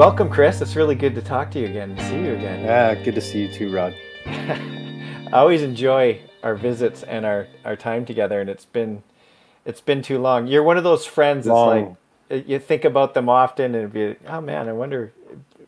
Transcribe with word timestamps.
Welcome, 0.00 0.30
Chris. 0.30 0.62
It's 0.62 0.76
really 0.76 0.94
good 0.94 1.14
to 1.16 1.20
talk 1.20 1.50
to 1.50 1.60
you 1.60 1.66
again, 1.66 1.94
to 1.94 2.08
see 2.08 2.14
you 2.14 2.32
again. 2.32 2.64
Yeah, 2.64 2.94
good 2.94 3.14
to 3.16 3.20
see 3.20 3.42
you 3.42 3.52
too, 3.52 3.70
Rod. 3.70 3.94
I 4.24 5.28
always 5.32 5.60
enjoy 5.60 6.22
our 6.42 6.54
visits 6.54 7.02
and 7.02 7.26
our, 7.26 7.48
our 7.66 7.76
time 7.76 8.06
together, 8.06 8.40
and 8.40 8.48
it's 8.48 8.64
been 8.64 9.02
it's 9.66 9.82
been 9.82 10.00
too 10.00 10.18
long. 10.18 10.46
You're 10.46 10.62
one 10.62 10.78
of 10.78 10.84
those 10.84 11.04
friends 11.04 11.44
that's 11.44 11.52
Long. 11.52 11.98
like 12.30 12.48
you 12.48 12.58
think 12.58 12.86
about 12.86 13.12
them 13.12 13.28
often, 13.28 13.74
and 13.74 13.92
be 13.92 14.08
like, 14.08 14.20
oh 14.26 14.40
man, 14.40 14.70
I 14.70 14.72
wonder 14.72 15.12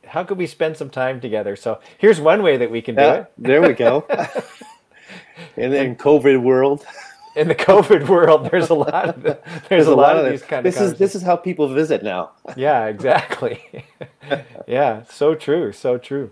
how 0.06 0.24
could 0.24 0.38
we 0.38 0.46
spend 0.46 0.78
some 0.78 0.88
time 0.88 1.20
together. 1.20 1.54
So 1.54 1.80
here's 1.98 2.18
one 2.18 2.42
way 2.42 2.56
that 2.56 2.70
we 2.70 2.80
can 2.80 2.94
do 2.94 3.02
it 3.02 3.32
there 3.36 3.60
we 3.60 3.74
go. 3.74 4.06
in 5.58 5.74
in 5.74 5.94
COVID 5.94 6.42
world, 6.42 6.86
in 7.34 7.48
the 7.48 7.54
COVID 7.54 8.08
world. 8.08 8.50
There's 8.50 8.70
a 8.70 8.74
lot 8.74 9.08
of 9.08 9.22
the, 9.22 9.38
there's, 9.68 9.86
a 9.86 9.94
lot, 9.94 10.16
of 10.16 10.30
these 10.30 10.42
kind 10.42 10.64
This 10.64 10.76
of 10.76 10.82
is 10.82 10.94
this 10.94 11.14
is 11.14 11.22
how 11.22 11.36
people 11.36 11.68
visit 11.68 12.02
now. 12.02 12.30
yeah 12.56 12.86
exactly 12.86 13.84
yeah 14.66 15.02
so 15.04 15.34
true 15.34 15.72
so 15.72 15.98
true 15.98 16.30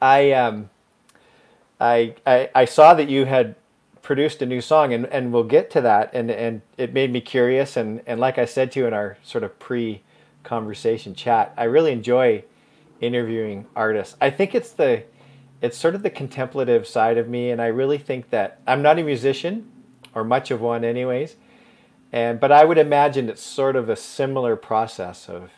i 0.00 0.32
um 0.32 0.70
I, 1.80 2.14
I 2.26 2.50
i 2.54 2.64
saw 2.64 2.94
that 2.94 3.08
you 3.08 3.24
had 3.24 3.54
produced 4.02 4.42
a 4.42 4.46
new 4.46 4.60
song 4.60 4.92
and 4.92 5.06
and 5.06 5.32
we'll 5.32 5.44
get 5.44 5.70
to 5.72 5.80
that 5.80 6.10
and 6.12 6.30
and 6.30 6.62
it 6.76 6.92
made 6.92 7.12
me 7.12 7.20
curious 7.20 7.76
and 7.76 8.00
and 8.06 8.18
like 8.20 8.38
i 8.38 8.44
said 8.44 8.72
to 8.72 8.80
you 8.80 8.86
in 8.86 8.92
our 8.94 9.16
sort 9.22 9.44
of 9.44 9.58
pre 9.58 10.02
conversation 10.44 11.14
chat 11.14 11.52
i 11.56 11.64
really 11.64 11.92
enjoy 11.92 12.42
interviewing 13.00 13.66
artists 13.76 14.16
i 14.20 14.30
think 14.30 14.54
it's 14.54 14.72
the 14.72 15.02
it's 15.60 15.78
sort 15.78 15.94
of 15.94 16.02
the 16.02 16.10
contemplative 16.10 16.86
side 16.86 17.16
of 17.18 17.28
me 17.28 17.50
and 17.50 17.60
i 17.62 17.66
really 17.66 17.98
think 17.98 18.30
that 18.30 18.60
i'm 18.66 18.82
not 18.82 18.98
a 18.98 19.02
musician 19.02 19.70
or 20.14 20.24
much 20.24 20.50
of 20.50 20.60
one 20.60 20.84
anyways 20.84 21.36
and 22.12 22.38
but 22.38 22.52
I 22.52 22.64
would 22.64 22.78
imagine 22.78 23.30
it's 23.30 23.42
sort 23.42 23.74
of 23.74 23.88
a 23.88 23.96
similar 23.96 24.54
process 24.54 25.28
of 25.28 25.50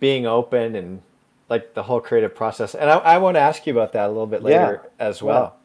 being 0.00 0.26
open 0.26 0.74
and 0.74 1.02
like 1.48 1.74
the 1.74 1.84
whole 1.84 2.00
creative 2.00 2.34
process. 2.34 2.74
And 2.74 2.90
I, 2.90 2.96
I 2.96 3.18
want 3.18 3.36
to 3.36 3.40
ask 3.40 3.66
you 3.66 3.72
about 3.72 3.92
that 3.92 4.06
a 4.06 4.08
little 4.08 4.26
bit 4.26 4.42
later 4.42 4.90
as 4.98 5.22
well. 5.22 5.56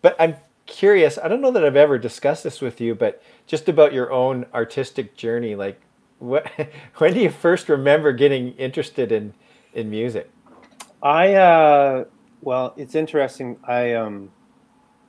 But 0.00 0.16
I'm 0.18 0.36
curious. 0.66 1.16
I 1.16 1.28
don't 1.28 1.40
know 1.40 1.52
that 1.52 1.64
I've 1.64 1.76
ever 1.76 1.96
discussed 1.96 2.42
this 2.42 2.60
with 2.60 2.80
you, 2.80 2.94
but 2.96 3.22
just 3.46 3.68
about 3.68 3.92
your 3.92 4.10
own 4.10 4.46
artistic 4.52 5.16
journey. 5.16 5.54
Like, 5.54 5.80
what 6.18 6.50
when 6.98 7.14
do 7.14 7.20
you 7.20 7.30
first 7.30 7.68
remember 7.68 8.12
getting 8.12 8.54
interested 8.54 9.12
in 9.12 9.32
in 9.74 9.90
music? 9.90 10.28
I 11.00 11.34
uh, 11.34 12.04
well, 12.40 12.74
it's 12.76 12.96
interesting. 12.96 13.58
I 13.62 13.92
um, 13.94 14.32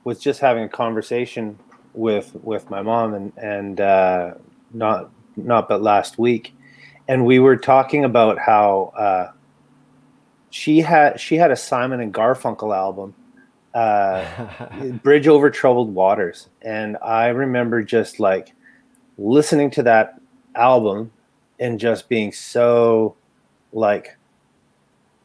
was 0.04 0.20
just 0.20 0.40
having 0.40 0.62
a 0.62 0.68
conversation 0.68 1.58
with 1.94 2.34
with 2.42 2.68
my 2.70 2.82
mom 2.82 3.14
and 3.14 3.32
and 3.36 3.80
uh, 3.80 4.34
not 4.72 5.10
not 5.36 5.68
but 5.68 5.82
last 5.82 6.18
week, 6.18 6.54
and 7.08 7.24
we 7.24 7.38
were 7.38 7.56
talking 7.56 8.04
about 8.04 8.38
how 8.38 8.92
uh, 8.96 9.32
she 10.50 10.80
had 10.80 11.20
she 11.20 11.36
had 11.36 11.50
a 11.50 11.56
Simon 11.56 12.00
and 12.00 12.12
Garfunkel 12.12 12.76
album, 12.76 13.14
uh, 13.74 14.24
Bridge 15.02 15.28
Over 15.28 15.50
Troubled 15.50 15.94
Waters, 15.94 16.48
and 16.62 16.96
I 17.02 17.28
remember 17.28 17.82
just 17.82 18.20
like 18.20 18.52
listening 19.16 19.70
to 19.70 19.82
that 19.84 20.20
album 20.54 21.10
and 21.60 21.78
just 21.78 22.08
being 22.08 22.32
so 22.32 23.16
like 23.72 24.16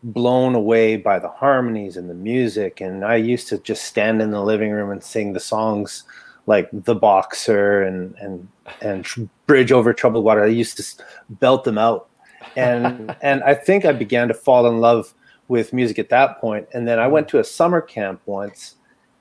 blown 0.01 0.55
away 0.55 0.95
by 0.95 1.19
the 1.19 1.27
harmonies 1.29 1.97
and 1.97 2.09
the 2.09 2.13
music. 2.13 2.81
And 2.81 3.03
i 3.03 3.15
used 3.15 3.47
to 3.49 3.57
just 3.59 3.83
stand 3.83 4.21
in 4.21 4.31
the 4.31 4.41
living 4.41 4.71
room 4.71 4.91
and 4.91 5.03
sing 5.03 5.33
the 5.33 5.39
songs 5.39 6.03
like 6.49 6.67
the 6.73 6.95
boxer 6.95 7.83
and 7.83 8.15
and 8.15 8.47
and 8.81 9.29
bridge 9.45 9.71
over 9.71 9.93
troubled 9.93 10.25
water. 10.25 10.43
I 10.43 10.47
used 10.47 10.77
to 10.77 11.03
belt 11.29 11.63
them 11.63 11.77
out. 11.77 12.09
And 12.55 13.15
and 13.21 13.43
i 13.43 13.53
think 13.53 13.85
i 13.85 13.93
began 13.93 14.27
to 14.27 14.33
fall 14.33 14.67
in 14.67 14.79
love 14.79 15.13
with 15.47 15.71
music 15.73 15.99
at 15.99 16.09
that 16.09 16.41
point. 16.41 16.67
And 16.73 16.87
then 16.87 16.99
i 16.99 17.07
went 17.07 17.29
to 17.29 17.39
a 17.39 17.43
summer 17.43 17.81
camp 17.81 18.21
once 18.25 18.75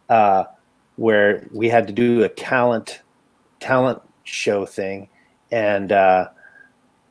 uh, 0.09 0.45
where 0.97 1.47
we 1.53 1.69
had 1.69 1.87
to 1.87 1.93
do 1.93 2.25
a 2.25 2.29
talent 2.31 3.03
talent 3.61 4.01
show 4.25 4.65
thing. 4.65 5.11
And 5.53 5.93
uh, 5.93 6.31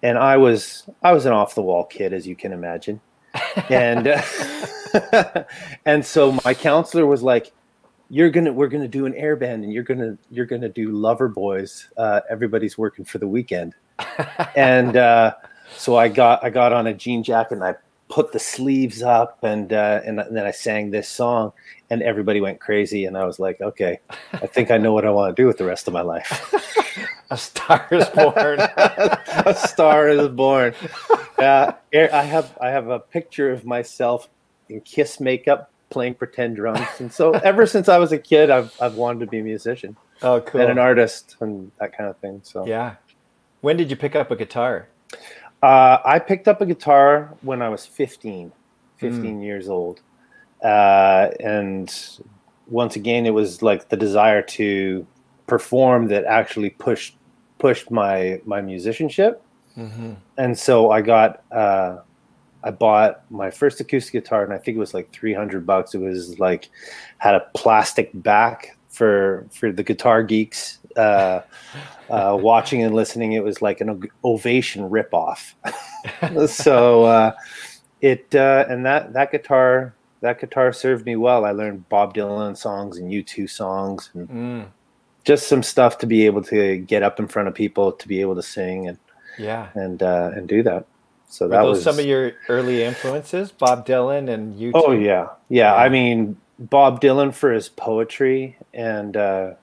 and 0.01 0.17
i 0.17 0.35
was 0.35 0.89
i 1.03 1.11
was 1.11 1.27
an 1.27 1.33
off 1.33 1.53
the 1.53 1.61
wall 1.61 1.85
kid 1.85 2.11
as 2.11 2.27
you 2.27 2.35
can 2.35 2.51
imagine. 2.51 2.99
And 3.69 4.07
uh, 4.07 5.43
and 5.85 6.03
so 6.05 6.39
my 6.43 6.53
counselor 6.53 7.05
was 7.05 7.21
like 7.21 7.51
you're 8.09 8.29
gonna 8.29 8.51
we're 8.51 8.67
gonna 8.67 8.87
do 8.87 9.05
an 9.05 9.13
air 9.15 9.35
band 9.35 9.63
and 9.63 9.73
you're 9.73 9.83
gonna 9.83 10.17
you're 10.29 10.45
gonna 10.45 10.69
do 10.69 10.89
Loverboy's 10.89 11.87
uh, 11.97 12.21
everybody's 12.29 12.77
working 12.77 13.05
for 13.05 13.17
the 13.17 13.27
weekend 13.27 13.73
and 14.55 14.97
uh, 14.97 15.33
so 15.75 15.97
i 15.97 16.07
got 16.07 16.43
i 16.43 16.49
got 16.49 16.71
on 16.71 16.87
a 16.87 16.93
jean 16.93 17.23
jacket 17.23 17.55
and 17.55 17.63
i 17.63 17.75
put 18.09 18.31
the 18.31 18.39
sleeves 18.39 19.01
up 19.01 19.39
and 19.43 19.73
uh, 19.73 19.99
and, 20.05 20.19
then 20.19 20.45
i 20.45 20.51
sang 20.51 20.91
this 20.91 21.09
song 21.09 21.51
and 21.89 22.01
everybody 22.01 22.39
went 22.39 22.59
crazy 22.59 23.05
and 23.05 23.17
i 23.17 23.25
was 23.25 23.37
like 23.39 23.59
okay 23.59 23.99
i 24.33 24.47
think 24.47 24.71
i 24.71 24.77
know 24.77 24.93
what 24.93 25.05
i 25.05 25.09
want 25.09 25.35
to 25.35 25.41
do 25.41 25.45
with 25.45 25.57
the 25.57 25.65
rest 25.65 25.87
of 25.87 25.93
my 25.93 26.01
life 26.01 26.53
A 27.29 27.37
Star 27.37 27.85
is 27.91 28.07
Born. 28.09 28.59
a 29.45 29.53
star 29.53 30.07
is 30.07 30.29
born. 30.29 30.73
Uh, 31.37 31.73
I 31.93 32.23
have 32.23 32.57
I 32.61 32.69
have 32.69 32.87
a 32.87 32.99
picture 32.99 33.51
of 33.51 33.65
myself 33.65 34.29
in 34.69 34.79
Kiss 34.81 35.19
makeup 35.19 35.69
playing 35.89 36.15
pretend 36.15 36.55
drums, 36.55 36.87
and 36.99 37.11
so 37.11 37.31
ever 37.31 37.65
since 37.75 37.89
I 37.89 37.97
was 37.97 38.11
a 38.11 38.17
kid, 38.17 38.49
I've 38.49 38.75
I've 38.81 38.95
wanted 38.95 39.19
to 39.21 39.27
be 39.27 39.39
a 39.39 39.43
musician 39.43 39.95
oh, 40.21 40.41
cool. 40.41 40.61
and 40.61 40.71
an 40.71 40.79
artist 40.79 41.35
and 41.39 41.71
that 41.79 41.97
kind 41.97 42.09
of 42.09 42.17
thing. 42.17 42.41
So 42.43 42.65
Yeah. 42.65 42.95
When 43.61 43.75
did 43.75 43.89
you 43.89 43.95
pick 43.95 44.15
up 44.15 44.31
a 44.31 44.35
guitar? 44.35 44.87
uh, 45.63 45.97
I 46.05 46.19
picked 46.19 46.47
up 46.47 46.61
a 46.61 46.65
guitar 46.65 47.35
when 47.41 47.61
I 47.61 47.69
was 47.69 47.85
15, 47.85 48.51
15 48.97 49.41
years 49.41 49.69
old, 49.69 50.01
uh, 50.63 51.29
and 51.39 51.93
once 52.67 52.95
again, 52.95 53.25
it 53.25 53.33
was 53.33 53.61
like 53.61 53.89
the 53.89 53.97
desire 53.97 54.41
to 54.41 55.07
perform 55.47 56.07
that 56.09 56.25
actually 56.25 56.69
pushed 56.71 57.15
pushed 57.57 57.89
my 57.89 58.41
my 58.45 58.61
musicianship. 58.61 59.41
Mm-hmm. 59.77 60.13
and 60.39 60.57
so 60.57 60.89
I 60.89 61.01
got 61.01 61.43
uh, 61.51 61.97
I 62.63 62.71
bought 62.71 63.23
my 63.31 63.51
first 63.51 63.79
acoustic 63.79 64.13
guitar, 64.23 64.43
and 64.43 64.53
I 64.53 64.57
think 64.57 64.75
it 64.77 64.79
was 64.79 64.93
like 64.93 65.11
three 65.11 65.33
hundred 65.33 65.65
bucks. 65.65 65.93
It 65.93 65.99
was 65.99 66.39
like 66.39 66.69
had 67.19 67.35
a 67.35 67.41
plastic 67.55 68.09
back 68.13 68.77
for 68.89 69.45
for 69.51 69.71
the 69.71 69.83
guitar 69.83 70.23
geeks 70.23 70.79
uh, 70.95 71.41
uh, 72.09 72.37
watching 72.39 72.81
and 72.83 72.95
listening. 72.95 73.33
It 73.33 73.43
was 73.43 73.61
like 73.61 73.79
an 73.81 74.09
ovation 74.23 74.89
ripoff. 74.89 75.53
so 76.49 77.03
uh, 77.05 77.31
it 78.01 78.33
uh, 78.35 78.65
and 78.69 78.85
that 78.85 79.13
that 79.13 79.31
guitar 79.31 79.93
that 80.21 80.39
guitar 80.39 80.73
served 80.73 81.05
me 81.05 81.15
well. 81.15 81.45
I 81.45 81.51
learned 81.51 81.87
Bob 81.89 82.13
Dylan 82.15 82.57
songs 82.57 82.97
and 82.97 83.11
U2 83.11 83.49
songs 83.49 84.09
and 84.15 84.27
Mm. 84.29 84.65
just 85.23 85.47
some 85.47 85.61
stuff 85.61 85.99
to 85.99 86.07
be 86.07 86.25
able 86.25 86.41
to 86.43 86.77
get 86.77 87.03
up 87.03 87.19
in 87.19 87.27
front 87.27 87.47
of 87.47 87.53
people 87.53 87.91
to 87.91 88.07
be 88.07 88.19
able 88.21 88.35
to 88.35 88.41
sing 88.43 88.87
and 88.87 88.97
Yeah. 89.37 89.67
and 89.75 90.01
uh, 90.01 90.31
and 90.35 90.47
do 90.47 90.63
that. 90.63 90.85
So 91.29 91.45
Were 91.45 91.49
that 91.51 91.61
those 91.63 91.75
was 91.77 91.83
some 91.83 91.99
of 91.99 92.05
your 92.05 92.33
early 92.49 92.83
influences? 92.83 93.51
Bob 93.51 93.85
Dylan 93.85 94.29
and 94.29 94.57
you. 94.59 94.71
Oh 94.73 94.91
yeah. 94.91 94.99
yeah, 94.99 95.27
Yeah. 95.49 95.75
I 95.75 95.89
mean 95.89 96.37
Bob 96.59 97.01
Dylan 97.01 97.33
for 97.33 97.51
his 97.51 97.69
poetry, 97.69 98.57
and 98.73 99.15
uh, 99.15 99.53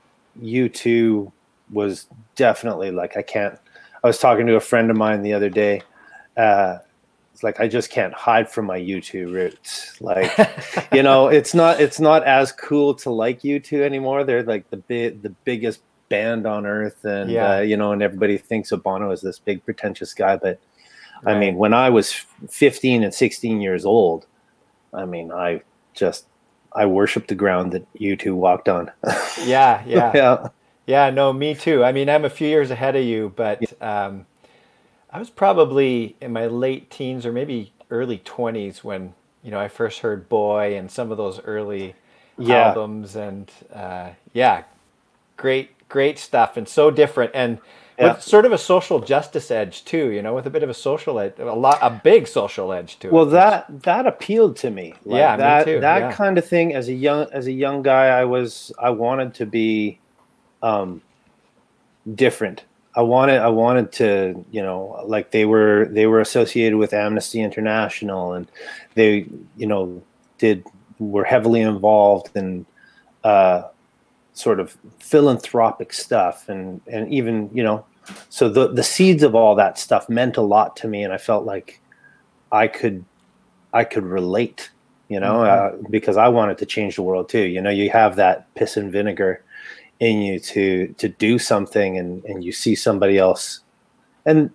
U2 0.43 1.31
was 1.73 2.07
definitely 2.37 2.91
like 2.91 3.17
I 3.17 3.23
can't. 3.23 3.59
I 4.03 4.07
was 4.07 4.19
talking 4.19 4.47
to 4.47 4.57
a 4.57 4.61
friend 4.61 4.91
of 4.91 4.97
mine 4.97 5.23
the 5.23 5.33
other 5.33 5.49
day. 5.51 5.83
Uh, 6.37 6.79
it's 7.33 7.43
like 7.43 7.59
I 7.59 7.67
just 7.67 7.91
can't 7.91 8.13
hide 8.15 8.49
from 8.51 8.67
my 8.67 8.79
U2 8.79 9.33
roots. 9.33 10.01
Like 10.01 10.31
you 10.93 11.03
know, 11.03 11.29
it's 11.39 11.55
not 11.55 11.81
it's 11.81 11.99
not 11.99 12.23
as 12.25 12.53
cool 12.53 12.95
to 12.97 13.11
like 13.11 13.41
U2 13.43 13.81
anymore. 13.83 14.23
They're 14.25 14.43
like 14.45 14.69
the 14.71 14.77
big 14.77 15.23
the 15.23 15.31
biggest 15.45 15.81
band 16.11 16.47
on 16.47 16.67
earth, 16.67 17.05
and 17.05 17.31
Yeah. 17.31 17.57
uh, 17.57 17.61
you 17.61 17.77
know, 17.77 17.91
and 17.93 18.03
everybody 18.03 18.37
thinks 18.39 18.71
of 18.71 18.83
Bono 18.83 19.11
as 19.11 19.23
this 19.23 19.39
big 19.39 19.65
pretentious 19.65 20.13
guy, 20.15 20.37
but 20.37 20.61
I 21.27 21.35
mean, 21.35 21.57
when 21.57 21.75
I 21.75 21.91
was 21.91 22.13
15 22.51 23.03
and 23.05 23.15
16 23.15 23.61
years 23.61 23.85
old, 23.85 24.27
I 24.93 25.05
mean, 25.07 25.33
I 25.33 25.63
just 25.95 26.27
I 26.73 26.87
worshiped 26.87 27.29
the 27.29 27.35
ground 27.37 27.73
that 27.73 27.87
U2 27.95 28.35
walked 28.35 28.69
on. 28.69 28.91
yeah, 29.37 29.83
yeah, 29.87 30.15
yeah. 30.15 30.49
yeah. 30.87 31.11
No, 31.11 31.33
me 31.33 31.55
too. 31.55 31.85
I 31.85 31.93
mean, 31.93 32.09
I'm 32.09 32.25
a 32.25 32.31
few 32.31 32.49
years 32.49 32.71
ahead 32.71 32.97
of 32.97 33.05
you, 33.05 33.33
but 33.37 33.73
um, 33.83 34.27
I 35.11 35.19
was 35.19 35.31
probably 35.31 36.17
in 36.21 36.33
my 36.33 36.47
late 36.47 36.91
teens 36.91 37.27
or 37.27 37.33
maybe 37.33 37.73
early 37.91 38.19
20s 38.19 38.85
when 38.85 39.15
you 39.43 39.51
know 39.51 39.61
I 39.61 39.69
first 39.69 40.01
heard 40.01 40.29
"Boy" 40.29 40.77
and 40.77 40.91
some 40.91 41.11
of 41.13 41.19
those 41.19 41.41
early 41.45 41.95
Yeah. 42.39 42.71
albums, 42.71 43.17
and 43.17 43.51
uh, 43.73 44.11
yeah, 44.33 44.65
great, 45.37 45.89
great 45.89 46.19
stuff, 46.19 46.57
and 46.57 46.69
so 46.69 46.91
different, 46.91 47.33
and 47.35 47.59
Yeah. 47.99 48.15
with 48.15 48.23
sort 48.23 48.45
of 48.45 48.53
a 48.53 48.59
social 48.59 49.01
justice 49.01 49.51
edge 49.51 49.85
too. 49.85 50.11
You 50.11 50.23
know, 50.23 50.35
with 50.35 50.47
a 50.47 50.51
bit 50.51 50.63
of 50.63 50.71
a 50.71 50.75
social 50.75 51.19
edge, 51.21 51.35
a 51.39 51.45
lot, 51.45 51.79
a 51.81 51.91
big 51.91 52.27
social 52.27 52.73
edge 52.73 52.99
to 53.01 53.09
it. 53.09 53.13
Well, 53.13 53.27
that 53.27 53.83
that 53.83 54.07
appealed 54.07 54.57
to 54.59 54.71
me. 54.71 54.95
Like 55.05 55.19
Yeah, 55.19 55.37
me 55.37 55.41
that 55.41 55.65
too, 55.65 55.81
that 55.81 55.99
yeah. 55.99 56.13
kind 56.13 56.39
of 56.39 56.47
thing. 56.47 56.75
As 56.75 56.89
a 56.89 56.93
young 56.93 57.27
as 57.33 57.47
a 57.47 57.53
young 57.53 57.83
guy, 57.83 58.07
I 58.07 58.25
was 58.25 58.73
I 58.79 58.91
wanted 58.91 59.35
to 59.35 59.47
be 59.47 60.01
um, 60.63 61.03
different. 62.15 62.65
I 62.97 63.03
wanted 63.03 63.41
I 63.41 63.49
wanted 63.49 63.93
to 63.93 64.45
you 64.51 64.63
know 64.63 65.03
like 65.07 65.31
they 65.31 65.45
were 65.45 65.87
they 65.91 66.07
were 66.07 66.21
associated 66.21 66.79
with 66.79 66.93
Amnesty 66.93 67.41
International 67.41 68.33
and 68.33 68.51
they 68.95 69.27
you 69.57 69.67
know 69.67 70.03
did 70.39 70.65
were 70.99 71.25
heavily 71.25 71.61
involved 71.61 72.31
in 72.35 72.67
uh, 73.25 73.63
sort 74.35 74.61
of 74.61 74.77
philanthropic 74.99 75.93
stuff 75.93 76.49
and 76.49 76.81
and 76.91 77.13
even 77.13 77.49
you 77.53 77.63
know 77.63 77.85
so 78.29 78.49
the 78.49 78.69
the 78.69 78.83
seeds 78.83 79.23
of 79.23 79.35
all 79.35 79.55
that 79.55 79.79
stuff 79.79 80.09
meant 80.09 80.37
a 80.37 80.43
lot 80.43 80.77
to 80.77 80.89
me 80.89 81.03
and 81.03 81.13
I 81.13 81.19
felt 81.19 81.45
like 81.45 81.81
I 82.53 82.67
could 82.67 83.05
I 83.73 83.85
could 83.85 84.05
relate 84.05 84.71
you 85.09 85.21
know 85.21 85.37
mm-hmm. 85.37 85.85
uh, 85.85 85.89
because 85.89 86.17
I 86.17 86.29
wanted 86.29 86.59
to 86.59 86.67
change 86.67 86.97
the 86.97 87.03
world 87.03 87.29
too 87.29 87.45
you 87.45 87.61
know 87.61 87.71
you 87.71 87.91
have 87.91 88.17
that 88.17 88.53
piss 88.55 88.77
and 88.77 88.93
vinegar 88.93 89.43
in 90.01 90.21
you 90.21 90.41
to 90.41 90.89
to 90.99 91.09
do 91.09 91.39
something 91.39 91.97
and 91.97 92.25
and 92.25 92.45
you 92.45 92.53
see 92.53 92.75
somebody 92.75 93.17
else 93.19 93.61
and 94.27 94.51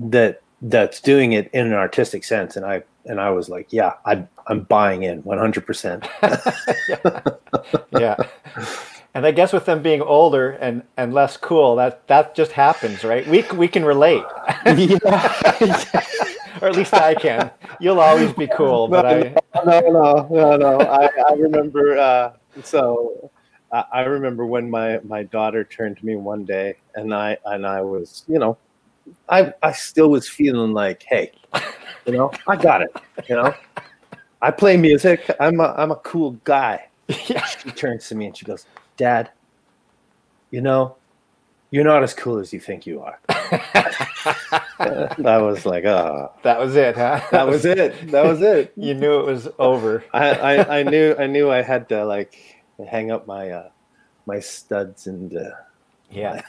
that 0.00 0.42
that's 0.62 1.00
doing 1.00 1.32
it 1.32 1.48
in 1.52 1.66
an 1.66 1.74
artistic 1.74 2.24
sense 2.24 2.56
and 2.56 2.66
i 2.66 2.82
and 3.04 3.20
i 3.20 3.30
was 3.30 3.48
like 3.48 3.72
yeah 3.72 3.92
i 4.04 4.24
i'm 4.48 4.62
buying 4.64 5.04
in 5.04 5.22
100% 5.22 6.08
yeah. 6.88 7.20
yeah 8.00 8.86
and 9.16 9.26
i 9.26 9.30
guess 9.30 9.52
with 9.52 9.64
them 9.64 9.82
being 9.82 10.02
older 10.02 10.50
and 10.52 10.82
and 10.96 11.14
less 11.14 11.36
cool 11.36 11.74
that 11.76 12.06
that 12.06 12.34
just 12.34 12.52
happens 12.52 13.02
right 13.02 13.26
we 13.26 13.42
we 13.54 13.66
can 13.66 13.84
relate 13.84 14.22
or 16.60 16.68
at 16.68 16.76
least 16.76 16.92
i 16.94 17.14
can 17.14 17.50
you'll 17.80 18.00
always 18.00 18.32
be 18.34 18.46
cool 18.46 18.88
but 18.88 19.02
no, 19.02 19.10
i 19.54 19.64
no 19.64 19.80
no 19.90 20.28
no 20.30 20.56
no 20.56 20.80
i 20.80 21.08
i 21.28 21.32
remember 21.32 21.98
uh 21.98 22.32
so 22.62 23.30
I 23.72 24.02
remember 24.02 24.46
when 24.46 24.70
my 24.70 25.00
my 25.04 25.24
daughter 25.24 25.64
turned 25.64 25.98
to 25.98 26.06
me 26.06 26.16
one 26.16 26.44
day, 26.44 26.76
and 26.94 27.12
I 27.12 27.36
and 27.44 27.66
I 27.66 27.82
was, 27.82 28.24
you 28.28 28.38
know, 28.38 28.56
I 29.28 29.52
I 29.62 29.72
still 29.72 30.08
was 30.08 30.28
feeling 30.28 30.72
like, 30.72 31.02
hey, 31.02 31.32
you 32.06 32.12
know, 32.12 32.30
I 32.46 32.56
got 32.56 32.82
it. 32.82 32.96
You 33.28 33.36
know, 33.36 33.54
I 34.40 34.50
play 34.50 34.76
music. 34.76 35.28
I'm 35.40 35.60
a 35.60 35.74
I'm 35.76 35.90
a 35.90 35.96
cool 35.96 36.32
guy. 36.44 36.86
Yeah. 37.28 37.44
She 37.44 37.70
turns 37.70 38.08
to 38.08 38.16
me 38.16 38.26
and 38.26 38.36
she 38.36 38.44
goes, 38.44 38.66
Dad, 38.96 39.30
you 40.50 40.60
know, 40.60 40.96
you're 41.70 41.84
not 41.84 42.02
as 42.02 42.14
cool 42.14 42.38
as 42.38 42.52
you 42.52 42.60
think 42.60 42.86
you 42.86 43.00
are. 43.00 43.18
that 43.28 45.38
was 45.42 45.66
like, 45.66 45.84
oh, 45.84 46.32
that 46.42 46.58
was 46.58 46.76
it, 46.76 46.96
huh? 46.96 47.20
That 47.30 47.46
was 47.46 47.64
it. 47.64 48.10
That 48.10 48.24
was 48.24 48.42
it. 48.42 48.72
You 48.76 48.94
knew 48.94 49.20
it 49.20 49.26
was 49.26 49.48
over. 49.58 50.04
I, 50.12 50.30
I, 50.30 50.78
I 50.78 50.82
knew 50.82 51.14
I 51.18 51.26
knew 51.26 51.50
I 51.50 51.62
had 51.62 51.88
to 51.90 52.04
like 52.04 52.36
hang 52.88 53.10
up 53.10 53.26
my 53.26 53.50
uh, 53.50 53.70
my 54.26 54.40
studs 54.40 55.06
and 55.06 55.36
uh, 55.36 55.50
yeah. 56.10 56.42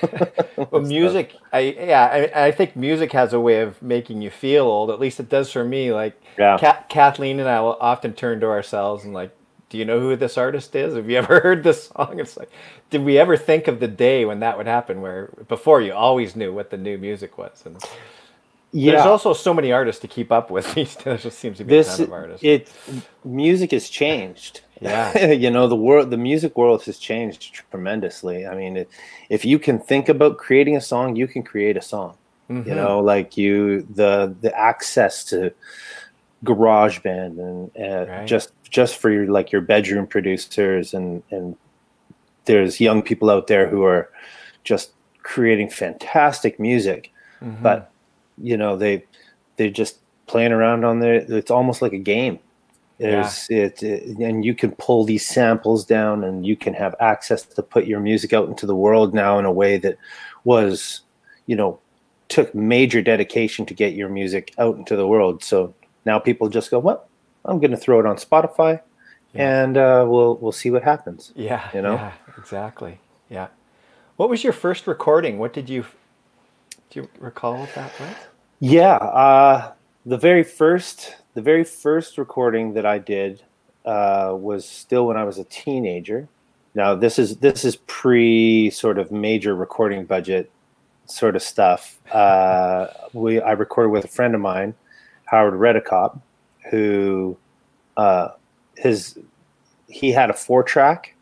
well, 0.70 0.82
music, 0.82 1.34
I 1.52 1.60
yeah, 1.60 2.30
I, 2.34 2.46
I 2.46 2.50
think 2.52 2.76
music 2.76 3.12
has 3.12 3.32
a 3.32 3.40
way 3.40 3.60
of 3.60 3.82
making 3.82 4.22
you 4.22 4.30
feel 4.30 4.64
old. 4.64 4.90
At 4.90 5.00
least 5.00 5.20
it 5.20 5.28
does 5.28 5.50
for 5.50 5.64
me. 5.64 5.92
Like 5.92 6.20
yeah. 6.38 6.56
Ka- 6.58 6.84
Kathleen 6.88 7.40
and 7.40 7.48
I 7.48 7.60
will 7.60 7.76
often 7.80 8.14
turn 8.14 8.40
to 8.40 8.46
ourselves 8.46 9.04
and 9.04 9.12
like, 9.12 9.34
do 9.72 9.78
you 9.78 9.86
know 9.86 9.98
who 9.98 10.14
this 10.16 10.36
artist 10.36 10.76
is? 10.76 10.94
Have 10.94 11.08
you 11.08 11.16
ever 11.16 11.40
heard 11.44 11.64
this 11.64 11.88
song? 11.88 12.20
It's 12.20 12.36
like, 12.36 12.50
did 12.90 13.02
we 13.02 13.18
ever 13.18 13.38
think 13.38 13.68
of 13.68 13.80
the 13.80 13.88
day 13.88 14.26
when 14.26 14.40
that 14.40 14.58
would 14.58 14.66
happen? 14.66 15.00
Where 15.00 15.30
before 15.48 15.80
you 15.80 15.94
always 15.94 16.36
knew 16.36 16.52
what 16.52 16.68
the 16.68 16.76
new 16.76 16.98
music 16.98 17.38
was, 17.38 17.62
and 17.64 17.82
yeah. 18.70 18.92
There's 18.92 19.06
also 19.06 19.32
so 19.32 19.54
many 19.54 19.72
artists 19.72 20.02
to 20.02 20.08
keep 20.08 20.30
up 20.30 20.50
with. 20.50 20.74
there 21.04 21.16
just 21.16 21.38
seems 21.38 21.56
to 21.56 21.64
be 21.64 21.70
this, 21.70 21.94
a 21.94 21.96
ton 21.96 22.06
of 22.06 22.12
artists. 22.12 22.44
It 22.44 22.70
music 23.24 23.70
has 23.70 23.88
changed. 23.88 24.60
Yeah, 24.82 25.30
you 25.44 25.50
know 25.50 25.66
the 25.68 25.76
world, 25.76 26.10
the 26.10 26.18
music 26.18 26.54
world 26.54 26.82
has 26.84 26.98
changed 26.98 27.54
tremendously. 27.70 28.46
I 28.46 28.54
mean, 28.54 28.76
it, 28.76 28.90
if 29.30 29.46
you 29.46 29.58
can 29.58 29.78
think 29.78 30.10
about 30.10 30.36
creating 30.36 30.76
a 30.76 30.82
song, 30.82 31.16
you 31.16 31.26
can 31.26 31.42
create 31.42 31.78
a 31.78 31.82
song. 31.82 32.18
Mm-hmm. 32.50 32.68
You 32.68 32.74
know, 32.74 33.00
like 33.00 33.38
you 33.38 33.86
the 33.88 34.36
the 34.42 34.54
access 34.54 35.24
to 35.26 35.54
GarageBand 36.44 37.38
and 37.38 37.70
uh, 37.78 38.12
right. 38.12 38.26
just 38.26 38.52
just 38.72 38.96
for 38.96 39.10
your 39.10 39.26
like 39.26 39.52
your 39.52 39.60
bedroom 39.60 40.06
producers 40.06 40.92
and 40.94 41.22
and 41.30 41.56
there's 42.46 42.80
young 42.80 43.02
people 43.02 43.30
out 43.30 43.46
there 43.46 43.68
who 43.68 43.84
are 43.84 44.10
just 44.64 44.92
creating 45.22 45.68
fantastic 45.70 46.58
music, 46.58 47.12
mm-hmm. 47.40 47.62
but 47.62 47.92
you 48.38 48.56
know 48.56 48.76
they 48.76 49.04
they're 49.56 49.70
just 49.70 49.98
playing 50.26 50.50
around 50.50 50.84
on 50.84 50.98
there. 50.98 51.14
It's 51.14 51.50
almost 51.50 51.82
like 51.82 51.92
a 51.92 51.98
game. 51.98 52.40
There's 52.98 53.46
yeah. 53.50 53.64
it, 53.64 53.82
it, 53.82 54.18
and 54.18 54.44
you 54.44 54.54
can 54.54 54.72
pull 54.72 55.04
these 55.04 55.26
samples 55.26 55.84
down, 55.84 56.24
and 56.24 56.46
you 56.46 56.56
can 56.56 56.74
have 56.74 56.94
access 56.98 57.42
to 57.42 57.62
put 57.62 57.86
your 57.86 58.00
music 58.00 58.32
out 58.32 58.48
into 58.48 58.66
the 58.66 58.76
world 58.76 59.14
now 59.14 59.38
in 59.38 59.44
a 59.44 59.52
way 59.52 59.76
that 59.78 59.98
was, 60.44 61.02
you 61.46 61.56
know, 61.56 61.78
took 62.28 62.54
major 62.54 63.02
dedication 63.02 63.66
to 63.66 63.74
get 63.74 63.94
your 63.94 64.08
music 64.08 64.54
out 64.58 64.76
into 64.76 64.96
the 64.96 65.06
world. 65.06 65.44
So 65.44 65.74
now 66.06 66.18
people 66.18 66.48
just 66.48 66.70
go, 66.70 66.78
"Well, 66.78 67.06
I'm 67.44 67.58
going 67.58 67.70
to 67.70 67.76
throw 67.76 68.00
it 68.00 68.06
on 68.06 68.16
Spotify, 68.16 68.80
yeah. 69.32 69.62
and 69.62 69.76
uh, 69.76 70.04
we'll 70.08 70.36
we'll 70.36 70.52
see 70.52 70.70
what 70.70 70.82
happens." 70.82 71.32
Yeah, 71.34 71.68
you 71.74 71.82
know, 71.82 71.94
yeah, 71.94 72.12
exactly. 72.38 73.00
Yeah. 73.28 73.48
What 74.16 74.28
was 74.28 74.44
your 74.44 74.52
first 74.52 74.86
recording? 74.86 75.38
What 75.38 75.52
did 75.52 75.68
you 75.68 75.84
do 76.90 77.00
you 77.00 77.08
recall 77.18 77.58
what 77.58 77.74
that 77.74 77.90
was? 77.98 78.14
Yeah, 78.60 78.96
uh, 78.96 79.72
the 80.04 80.18
very 80.18 80.44
first, 80.44 81.16
the 81.34 81.42
very 81.42 81.64
first 81.64 82.18
recording 82.18 82.74
that 82.74 82.84
I 82.84 82.98
did 82.98 83.42
uh, 83.84 84.34
was 84.38 84.68
still 84.68 85.06
when 85.06 85.16
I 85.16 85.24
was 85.24 85.38
a 85.38 85.44
teenager. 85.44 86.28
Now 86.74 86.94
this 86.94 87.18
is 87.18 87.38
this 87.38 87.64
is 87.64 87.76
pre 87.86 88.70
sort 88.70 88.98
of 88.98 89.10
major 89.10 89.54
recording 89.54 90.04
budget 90.04 90.50
sort 91.06 91.36
of 91.36 91.42
stuff. 91.42 91.98
Uh, 92.12 92.88
we 93.12 93.40
I 93.40 93.52
recorded 93.52 93.90
with 93.90 94.04
a 94.04 94.08
friend 94.08 94.34
of 94.34 94.40
mine, 94.40 94.74
Howard 95.26 95.54
Redicop, 95.54 96.20
who 96.70 97.36
uh, 97.96 98.28
his 98.76 99.18
he 99.88 100.10
had 100.10 100.30
a 100.30 100.34
four 100.34 100.62
track, 100.62 101.14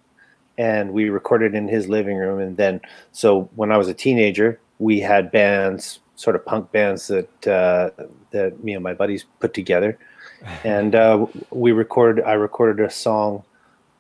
and 0.59 0.93
we 0.93 1.09
recorded 1.09 1.55
in 1.55 1.69
his 1.69 1.89
living 1.89 2.17
room. 2.17 2.39
And 2.39 2.57
then 2.57 2.81
so 3.13 3.49
when 3.57 3.73
I 3.73 3.77
was 3.77 3.89
a 3.89 3.95
teenager, 3.95 4.61
we 4.79 5.01
had 5.01 5.31
bands, 5.31 6.01
sort 6.17 6.37
of 6.37 6.45
punk 6.45 6.71
bands 6.73 7.09
that 7.09 7.47
uh, 7.47 7.91
that 8.31 8.63
me 8.63 8.75
and 8.75 8.85
my 8.85 8.95
buddies 8.95 9.25
put 9.41 9.55
together, 9.55 9.99
and 10.65 10.95
uh, 10.95 11.27
we 11.51 11.73
recorded. 11.73 12.25
I 12.25 12.35
recorded 12.35 12.85
a 12.85 12.91
song 12.91 13.43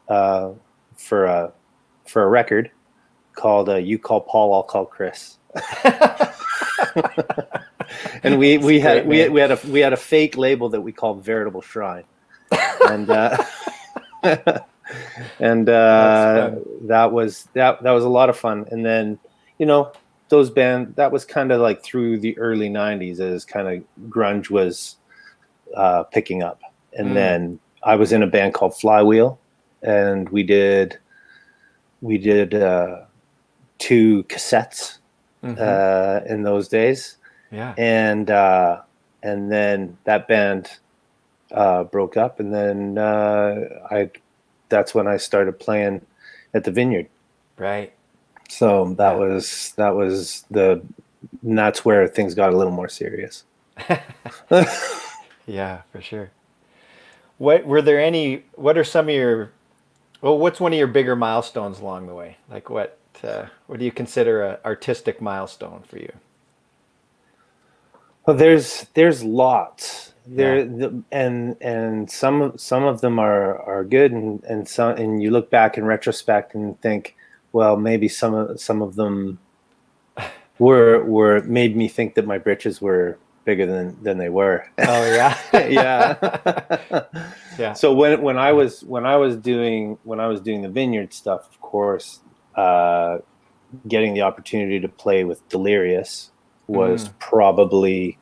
uh, 0.08 0.50
for 0.96 1.26
a 1.26 1.52
for 2.06 2.22
a 2.22 2.28
record 2.28 2.70
called 3.34 3.68
uh, 3.68 3.76
"You 3.76 3.98
Call 3.98 4.20
Paul, 4.20 4.54
I'll 4.54 4.62
Call 4.62 4.86
Chris." 4.86 5.38
and 8.22 8.38
we 8.38 8.58
we 8.58 8.80
had 8.80 9.06
we, 9.06 9.28
we 9.28 9.40
had 9.40 9.50
a 9.50 9.60
we 9.68 9.80
had 9.80 9.92
a 9.92 9.96
fake 9.96 10.36
label 10.36 10.68
that 10.70 10.80
we 10.80 10.92
called 10.92 11.24
Veritable 11.24 11.62
Shrine, 11.62 12.04
and 12.88 13.10
uh, 13.10 13.36
and 15.40 15.68
uh, 15.68 16.54
that 16.82 17.12
was 17.12 17.48
that 17.54 17.82
that 17.82 17.90
was 17.90 18.04
a 18.04 18.08
lot 18.08 18.28
of 18.28 18.36
fun. 18.36 18.66
And 18.70 18.84
then 18.84 19.18
you 19.58 19.66
know 19.66 19.92
those 20.30 20.48
band 20.48 20.94
that 20.96 21.12
was 21.12 21.24
kind 21.24 21.52
of 21.52 21.60
like 21.60 21.82
through 21.82 22.18
the 22.18 22.36
early 22.38 22.70
90s 22.70 23.20
as 23.20 23.44
kind 23.44 23.68
of 23.68 24.08
grunge 24.08 24.48
was 24.48 24.96
uh, 25.76 26.04
picking 26.04 26.42
up 26.42 26.60
and 26.96 27.10
mm. 27.10 27.14
then 27.14 27.60
i 27.82 27.94
was 27.94 28.12
in 28.12 28.22
a 28.22 28.26
band 28.26 28.54
called 28.54 28.74
flywheel 28.74 29.38
and 29.82 30.28
we 30.30 30.42
did 30.42 30.98
we 32.00 32.16
did 32.16 32.54
uh, 32.54 33.02
two 33.78 34.24
cassettes 34.24 34.98
mm-hmm. 35.44 35.60
uh, 35.60 36.24
in 36.32 36.42
those 36.42 36.66
days 36.68 37.18
yeah 37.50 37.74
and 37.76 38.30
uh, 38.30 38.80
and 39.22 39.50
then 39.50 39.96
that 40.04 40.28
band 40.28 40.78
uh, 41.52 41.84
broke 41.84 42.16
up 42.16 42.40
and 42.40 42.54
then 42.54 42.98
uh, 42.98 43.54
i 43.90 44.10
that's 44.68 44.94
when 44.94 45.06
i 45.06 45.16
started 45.16 45.58
playing 45.58 46.00
at 46.54 46.64
the 46.64 46.70
vineyard 46.70 47.08
right 47.58 47.92
so 48.48 48.94
that 48.94 49.12
yeah. 49.12 49.18
was 49.18 49.72
that 49.76 49.94
was 49.94 50.44
the 50.50 50.82
that's 51.42 51.84
where 51.84 52.08
things 52.08 52.34
got 52.34 52.52
a 52.52 52.56
little 52.56 52.72
more 52.72 52.88
serious. 52.88 53.44
yeah, 55.46 55.82
for 55.92 56.00
sure. 56.00 56.30
What 57.38 57.64
were 57.64 57.80
there 57.80 58.00
any? 58.00 58.44
What 58.54 58.76
are 58.76 58.84
some 58.84 59.08
of 59.08 59.14
your? 59.14 59.52
Well, 60.20 60.36
what's 60.36 60.60
one 60.60 60.72
of 60.72 60.78
your 60.78 60.88
bigger 60.88 61.16
milestones 61.16 61.80
along 61.80 62.06
the 62.06 62.14
way? 62.14 62.36
Like 62.50 62.68
what? 62.68 62.98
Uh, 63.22 63.46
what 63.66 63.78
do 63.78 63.84
you 63.84 63.92
consider 63.92 64.42
a 64.42 64.60
artistic 64.64 65.20
milestone 65.20 65.82
for 65.86 65.98
you? 65.98 66.12
Well, 68.30 68.38
there's 68.38 68.86
there's 68.94 69.24
lots 69.24 70.12
there, 70.24 70.58
yeah. 70.58 70.64
the, 70.64 71.02
and 71.10 71.56
and 71.60 72.08
some 72.08 72.56
some 72.56 72.84
of 72.84 73.00
them 73.00 73.18
are 73.18 73.60
are 73.62 73.82
good, 73.82 74.12
and 74.12 74.40
and 74.44 74.68
some 74.68 74.96
and 74.98 75.20
you 75.20 75.32
look 75.32 75.50
back 75.50 75.76
in 75.76 75.84
retrospect 75.84 76.54
and 76.54 76.80
think, 76.80 77.16
well, 77.50 77.76
maybe 77.76 78.06
some 78.06 78.34
of 78.34 78.60
some 78.60 78.82
of 78.82 78.94
them 78.94 79.40
were 80.60 81.02
were 81.02 81.42
made 81.42 81.76
me 81.76 81.88
think 81.88 82.14
that 82.14 82.24
my 82.24 82.38
britches 82.38 82.80
were 82.80 83.18
bigger 83.44 83.66
than 83.66 84.00
than 84.00 84.18
they 84.18 84.28
were. 84.28 84.64
Oh 84.78 85.06
yeah, 85.12 85.36
yeah, 85.68 87.02
yeah. 87.58 87.72
So 87.72 87.92
when 87.92 88.22
when 88.22 88.38
I 88.38 88.52
was 88.52 88.84
when 88.84 89.06
I 89.06 89.16
was 89.16 89.36
doing 89.36 89.98
when 90.04 90.20
I 90.20 90.28
was 90.28 90.40
doing 90.40 90.62
the 90.62 90.68
vineyard 90.68 91.12
stuff, 91.12 91.48
of 91.50 91.60
course, 91.60 92.20
uh, 92.54 93.18
getting 93.88 94.14
the 94.14 94.22
opportunity 94.22 94.78
to 94.78 94.88
play 94.88 95.24
with 95.24 95.48
Delirious 95.48 96.29
was 96.70 97.08
mm. 97.08 97.18
probably 97.18 98.18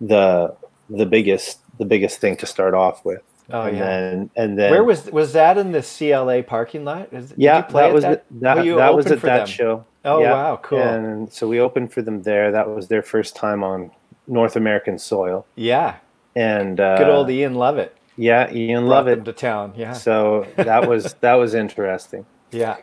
the 0.00 0.54
the 0.90 1.06
biggest 1.06 1.60
the 1.78 1.84
biggest 1.84 2.20
thing 2.20 2.36
to 2.36 2.46
start 2.46 2.74
off 2.74 3.04
with. 3.04 3.22
Oh 3.50 3.62
and 3.62 3.76
yeah. 3.76 3.84
Then, 3.84 4.30
and 4.36 4.58
then 4.58 4.70
where 4.70 4.84
was 4.84 5.06
was 5.06 5.32
that 5.32 5.58
in 5.58 5.72
the 5.72 5.82
CLA 5.82 6.42
parking 6.42 6.84
lot? 6.84 7.12
Is, 7.12 7.32
yeah, 7.36 7.62
that 7.62 7.92
was 7.92 8.04
that, 8.04 8.24
that, 8.30 8.64
that 8.64 8.94
was 8.94 9.06
at 9.06 9.22
that 9.22 9.38
them? 9.38 9.46
show. 9.46 9.86
Oh 10.04 10.20
yeah. 10.20 10.32
wow, 10.32 10.60
cool. 10.62 10.80
And 10.80 11.32
so 11.32 11.48
we 11.48 11.60
opened 11.60 11.92
for 11.92 12.02
them 12.02 12.22
there. 12.22 12.52
That 12.52 12.68
was 12.68 12.88
their 12.88 13.02
first 13.02 13.34
time 13.34 13.64
on 13.64 13.90
North 14.26 14.56
American 14.56 14.98
soil. 14.98 15.46
Yeah. 15.56 15.96
And 16.36 16.78
uh, 16.78 16.98
good 16.98 17.08
old 17.08 17.30
Ian 17.30 17.54
Lovett. 17.54 17.96
Yeah, 18.16 18.52
Ian 18.52 18.84
Brought 18.86 19.06
Lovett 19.06 19.24
to 19.24 19.32
town. 19.32 19.72
Yeah. 19.76 19.92
So 19.92 20.46
that 20.56 20.88
was 20.88 21.14
that 21.20 21.34
was 21.34 21.54
interesting. 21.54 22.26
Yeah. 22.50 22.78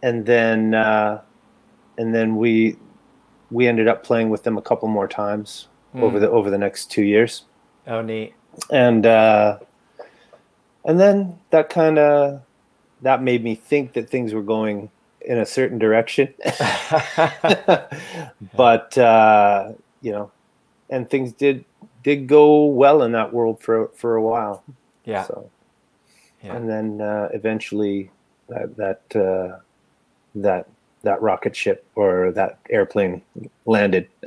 And 0.00 0.26
then 0.26 0.74
uh, 0.74 1.22
and 1.98 2.14
then 2.14 2.36
we 2.36 2.76
we 3.50 3.66
ended 3.66 3.88
up 3.88 4.04
playing 4.04 4.30
with 4.30 4.42
them 4.42 4.58
a 4.58 4.62
couple 4.62 4.88
more 4.88 5.08
times 5.08 5.68
mm. 5.94 6.02
over 6.02 6.18
the 6.18 6.30
over 6.30 6.50
the 6.50 6.58
next 6.58 6.90
two 6.90 7.02
years. 7.02 7.44
Oh, 7.86 8.02
neat. 8.02 8.34
And 8.70 9.06
uh, 9.06 9.58
and 10.84 10.98
then 10.98 11.38
that 11.50 11.68
kind 11.68 11.98
of 11.98 12.42
that 13.02 13.22
made 13.22 13.44
me 13.44 13.54
think 13.54 13.92
that 13.92 14.08
things 14.08 14.34
were 14.34 14.42
going 14.42 14.90
in 15.20 15.38
a 15.38 15.46
certain 15.46 15.78
direction 15.78 16.32
but 18.56 18.98
uh, 18.98 19.72
you 20.00 20.10
know 20.10 20.30
and 20.90 21.08
things 21.08 21.32
did 21.32 21.64
did 22.02 22.26
go 22.26 22.64
well 22.64 23.02
in 23.02 23.12
that 23.12 23.32
world 23.32 23.60
for 23.60 23.88
for 23.88 24.16
a 24.16 24.22
while 24.22 24.64
yeah 25.04 25.24
so 25.24 25.50
yeah. 26.42 26.56
and 26.56 26.68
then 26.68 27.00
uh, 27.00 27.28
eventually 27.34 28.10
that 28.48 28.76
that 28.76 29.16
uh, 29.16 29.58
that 30.34 30.68
that 31.02 31.20
rocket 31.22 31.54
ship 31.54 31.84
or 31.94 32.32
that 32.32 32.58
airplane 32.70 33.22
landed. 33.66 34.08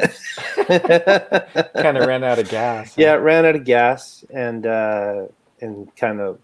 Kind 0.55 1.97
of 1.97 2.05
ran 2.07 2.23
out 2.23 2.39
of 2.39 2.49
gas 2.49 2.97
yeah 2.97 3.13
it 3.13 3.17
ran 3.17 3.45
out 3.45 3.55
of 3.55 3.63
gas 3.63 4.23
and 4.29 4.65
uh, 4.65 5.25
and 5.61 5.95
kind 5.95 6.19
of 6.19 6.39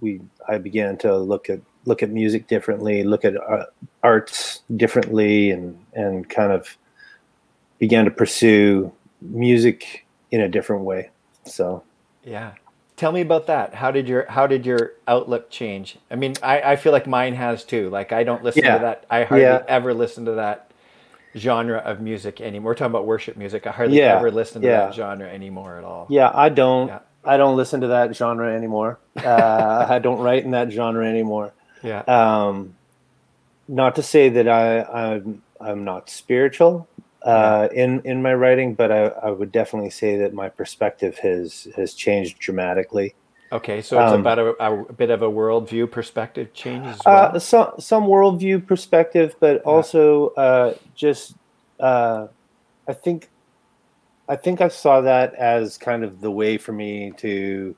we 0.00 0.20
I 0.48 0.58
began 0.58 0.96
to 0.98 1.16
look 1.16 1.48
at 1.48 1.60
look 1.86 2.02
at 2.02 2.10
music 2.10 2.48
differently, 2.48 3.04
look 3.04 3.24
at 3.24 3.36
uh, 3.36 3.66
arts 4.02 4.62
differently, 4.76 5.50
and 5.50 5.78
and 5.94 6.28
kind 6.28 6.52
of 6.52 6.76
began 7.78 8.04
to 8.04 8.10
pursue 8.10 8.92
music 9.20 10.06
in 10.30 10.40
a 10.40 10.48
different 10.48 10.82
way. 10.84 11.10
So 11.44 11.82
yeah, 12.24 12.52
tell 12.96 13.12
me 13.12 13.20
about 13.20 13.46
that. 13.46 13.74
How 13.74 13.90
did 13.90 14.08
your 14.08 14.26
how 14.28 14.46
did 14.46 14.66
your 14.66 14.92
outlook 15.06 15.50
change? 15.50 15.98
I 16.10 16.16
mean, 16.16 16.34
I, 16.42 16.60
I 16.72 16.76
feel 16.76 16.92
like 16.92 17.06
mine 17.06 17.34
has 17.34 17.64
too. 17.64 17.88
Like 17.90 18.12
I 18.12 18.24
don't 18.24 18.42
listen 18.42 18.64
yeah. 18.64 18.74
to 18.74 18.80
that. 18.80 19.04
I 19.10 19.24
hardly 19.24 19.44
yeah. 19.44 19.62
ever 19.68 19.94
listen 19.94 20.24
to 20.24 20.32
that 20.32 20.70
genre 21.36 21.78
of 21.78 22.00
music 22.00 22.40
anymore. 22.40 22.70
We're 22.70 22.74
talking 22.74 22.92
about 22.92 23.06
worship 23.06 23.36
music. 23.36 23.66
I 23.66 23.70
hardly 23.70 23.98
yeah. 23.98 24.16
ever 24.16 24.30
listen 24.30 24.62
to 24.62 24.68
that 24.68 24.94
genre 24.94 25.28
anymore 25.28 25.76
at 25.78 25.84
all. 25.84 26.06
Yeah, 26.08 26.30
I 26.34 26.48
don't. 26.48 26.88
Yeah. 26.88 27.00
I 27.24 27.36
don't 27.36 27.56
listen 27.56 27.80
to 27.80 27.88
that 27.88 28.14
genre 28.14 28.54
anymore. 28.54 29.00
Uh, 29.16 29.86
I 29.90 29.98
don't 29.98 30.20
write 30.20 30.44
in 30.44 30.52
that 30.52 30.70
genre 30.70 31.06
anymore. 31.06 31.52
Yeah. 31.82 32.00
Um, 32.02 32.76
not 33.68 33.96
to 33.96 34.02
say 34.02 34.28
that 34.28 34.48
I, 34.48 34.82
I'm 34.82 35.42
I'm 35.60 35.84
not 35.84 36.08
spiritual 36.08 36.88
uh, 37.26 37.68
in 37.72 38.00
in 38.04 38.22
my 38.22 38.34
writing, 38.34 38.74
but 38.74 38.92
I, 38.92 39.06
I 39.06 39.30
would 39.30 39.50
definitely 39.50 39.90
say 39.90 40.16
that 40.18 40.32
my 40.32 40.48
perspective 40.48 41.18
has 41.18 41.66
has 41.76 41.94
changed 41.94 42.38
dramatically. 42.38 43.14
Okay, 43.52 43.80
so 43.80 44.00
it's 44.00 44.12
um, 44.12 44.20
about 44.20 44.38
a, 44.38 44.54
a, 44.60 44.92
bit 44.92 45.10
of 45.10 45.22
a 45.22 45.30
worldview 45.30 45.90
perspective 45.90 46.52
change 46.52 46.86
as 46.86 47.00
well. 47.04 47.36
Uh, 47.36 47.38
some 47.38 47.72
some 47.78 48.04
worldview 48.04 48.64
perspective, 48.66 49.34
but 49.40 49.62
also 49.62 50.28
uh, 50.30 50.74
just 50.94 51.34
uh, 51.80 52.28
I 52.88 52.92
think 52.92 53.28
I 54.28 54.36
think 54.36 54.60
I 54.60 54.68
saw 54.68 55.00
that 55.00 55.34
as 55.34 55.78
kind 55.78 56.04
of 56.04 56.20
the 56.20 56.30
way 56.30 56.58
for 56.58 56.72
me 56.72 57.12
to 57.18 57.76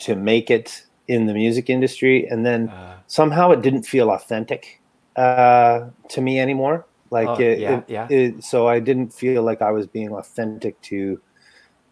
to 0.00 0.16
make 0.16 0.50
it 0.50 0.82
in 1.06 1.26
the 1.26 1.34
music 1.34 1.70
industry, 1.70 2.26
and 2.26 2.44
then 2.44 2.68
uh, 2.68 2.98
somehow 3.06 3.50
it 3.52 3.62
didn't 3.62 3.84
feel 3.84 4.10
authentic 4.10 4.80
uh, 5.16 5.88
to 6.10 6.20
me 6.20 6.38
anymore. 6.38 6.86
Like 7.10 7.28
oh, 7.28 7.40
it, 7.40 7.58
yeah, 7.58 7.78
it, 7.78 7.84
yeah. 7.88 8.08
It, 8.10 8.44
so 8.44 8.68
I 8.68 8.80
didn't 8.80 9.12
feel 9.12 9.42
like 9.42 9.62
I 9.62 9.70
was 9.70 9.86
being 9.86 10.12
authentic 10.12 10.80
to 10.82 11.20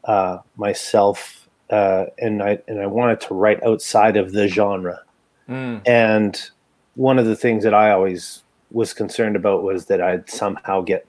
uh, 0.04 0.38
myself, 0.56 1.48
uh, 1.70 2.06
and 2.18 2.42
I 2.42 2.58
and 2.68 2.80
I 2.80 2.86
wanted 2.86 3.20
to 3.22 3.34
write 3.34 3.62
outside 3.62 4.16
of 4.16 4.32
the 4.32 4.48
genre. 4.48 5.00
Mm. 5.48 5.82
And 5.86 6.50
one 6.94 7.18
of 7.18 7.26
the 7.26 7.36
things 7.36 7.64
that 7.64 7.74
I 7.74 7.90
always 7.90 8.42
was 8.70 8.92
concerned 8.92 9.36
about 9.36 9.62
was 9.62 9.86
that 9.86 10.00
I'd 10.00 10.28
somehow 10.28 10.80
get 10.82 11.06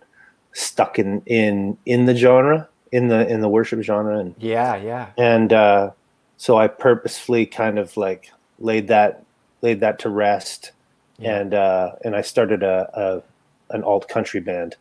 stuck 0.54 0.98
in 0.98 1.22
in 1.26 1.78
in 1.86 2.06
the 2.06 2.16
genre 2.16 2.68
in 2.92 3.10
the 3.10 3.28
in 3.28 3.42
the 3.42 3.50
worship 3.50 3.82
genre 3.82 4.18
and 4.18 4.34
yeah 4.40 4.76
yeah 4.76 5.10
and 5.18 5.54
uh 5.54 5.92
so 6.38 6.58
i 6.58 6.68
purposefully 6.68 7.46
kind 7.46 7.78
of 7.78 7.96
like 7.96 8.32
laid 8.58 8.88
that 8.88 9.24
laid 9.62 9.80
that 9.80 10.00
to 10.00 10.10
rest 10.10 10.72
yeah. 11.20 11.40
and 11.40 11.54
uh 11.54 11.92
and 12.04 12.16
i 12.16 12.22
started 12.22 12.64
a, 12.64 12.90
a 12.94 13.24
an 13.72 13.84
alt 13.84 14.08
country 14.08 14.40
band 14.40 14.76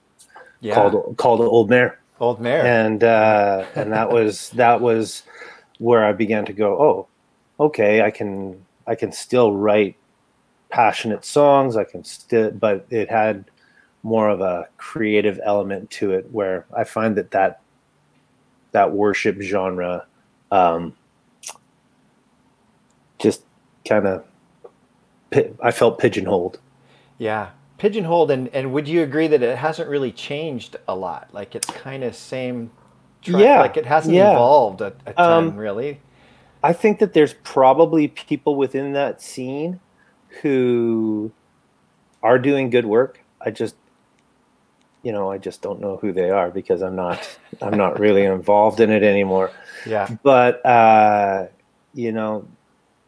yeah. 0.60 0.74
called 0.74 1.16
called 1.16 1.40
old 1.40 1.70
mare 1.70 1.98
old 2.20 2.40
mare 2.40 2.64
and 2.64 3.04
uh 3.04 3.64
and 3.74 3.92
that 3.92 4.10
was 4.10 4.50
that 4.54 4.80
was 4.80 5.22
where 5.78 6.04
i 6.04 6.12
began 6.12 6.44
to 6.44 6.52
go 6.52 6.80
oh 6.80 7.06
okay 7.60 8.02
i 8.02 8.10
can 8.10 8.64
i 8.86 8.94
can 8.94 9.12
still 9.12 9.52
write 9.52 9.96
passionate 10.70 11.24
songs 11.24 11.76
i 11.76 11.84
can 11.84 12.02
still 12.04 12.50
but 12.50 12.86
it 12.90 13.10
had 13.10 13.44
more 14.02 14.28
of 14.28 14.40
a 14.40 14.68
creative 14.76 15.40
element 15.44 15.90
to 15.90 16.12
it 16.12 16.26
where 16.32 16.64
i 16.76 16.84
find 16.84 17.16
that 17.16 17.30
that 17.30 17.60
that 18.72 18.92
worship 18.92 19.40
genre 19.40 20.06
um, 20.50 20.94
just 23.18 23.42
kind 23.86 24.06
of 24.06 24.24
I 25.62 25.70
felt 25.70 25.98
pigeonholed. 25.98 26.60
Yeah, 27.18 27.50
pigeonholed, 27.78 28.30
and 28.30 28.48
and 28.48 28.72
would 28.72 28.88
you 28.88 29.02
agree 29.02 29.28
that 29.28 29.42
it 29.42 29.58
hasn't 29.58 29.88
really 29.88 30.12
changed 30.12 30.76
a 30.88 30.94
lot? 30.94 31.28
Like 31.32 31.54
it's 31.54 31.66
kind 31.66 32.04
of 32.04 32.14
same. 32.14 32.70
Track, 33.22 33.42
yeah, 33.42 33.60
like 33.60 33.76
it 33.76 33.86
hasn't 33.86 34.14
yeah. 34.14 34.32
evolved 34.32 34.80
a, 34.80 34.92
a 35.06 35.12
ton, 35.14 35.48
um, 35.48 35.56
really. 35.56 36.00
I 36.62 36.72
think 36.72 37.00
that 37.00 37.12
there's 37.12 37.34
probably 37.42 38.08
people 38.08 38.56
within 38.56 38.92
that 38.92 39.20
scene 39.20 39.80
who 40.42 41.32
are 42.22 42.38
doing 42.38 42.70
good 42.70 42.86
work. 42.86 43.20
I 43.40 43.50
just 43.50 43.74
you 45.02 45.12
know, 45.12 45.30
I 45.30 45.38
just 45.38 45.62
don't 45.62 45.80
know 45.80 45.98
who 45.98 46.12
they 46.12 46.30
are 46.30 46.50
because 46.50 46.82
I'm 46.82 46.96
not 46.96 47.38
I'm 47.62 47.76
not 47.76 48.00
really 48.00 48.24
involved 48.24 48.80
in 48.80 48.90
it 48.90 49.04
anymore. 49.04 49.52
Yeah. 49.86 50.08
But 50.24 50.64
uh, 50.66 51.46
you 51.94 52.10
know, 52.10 52.48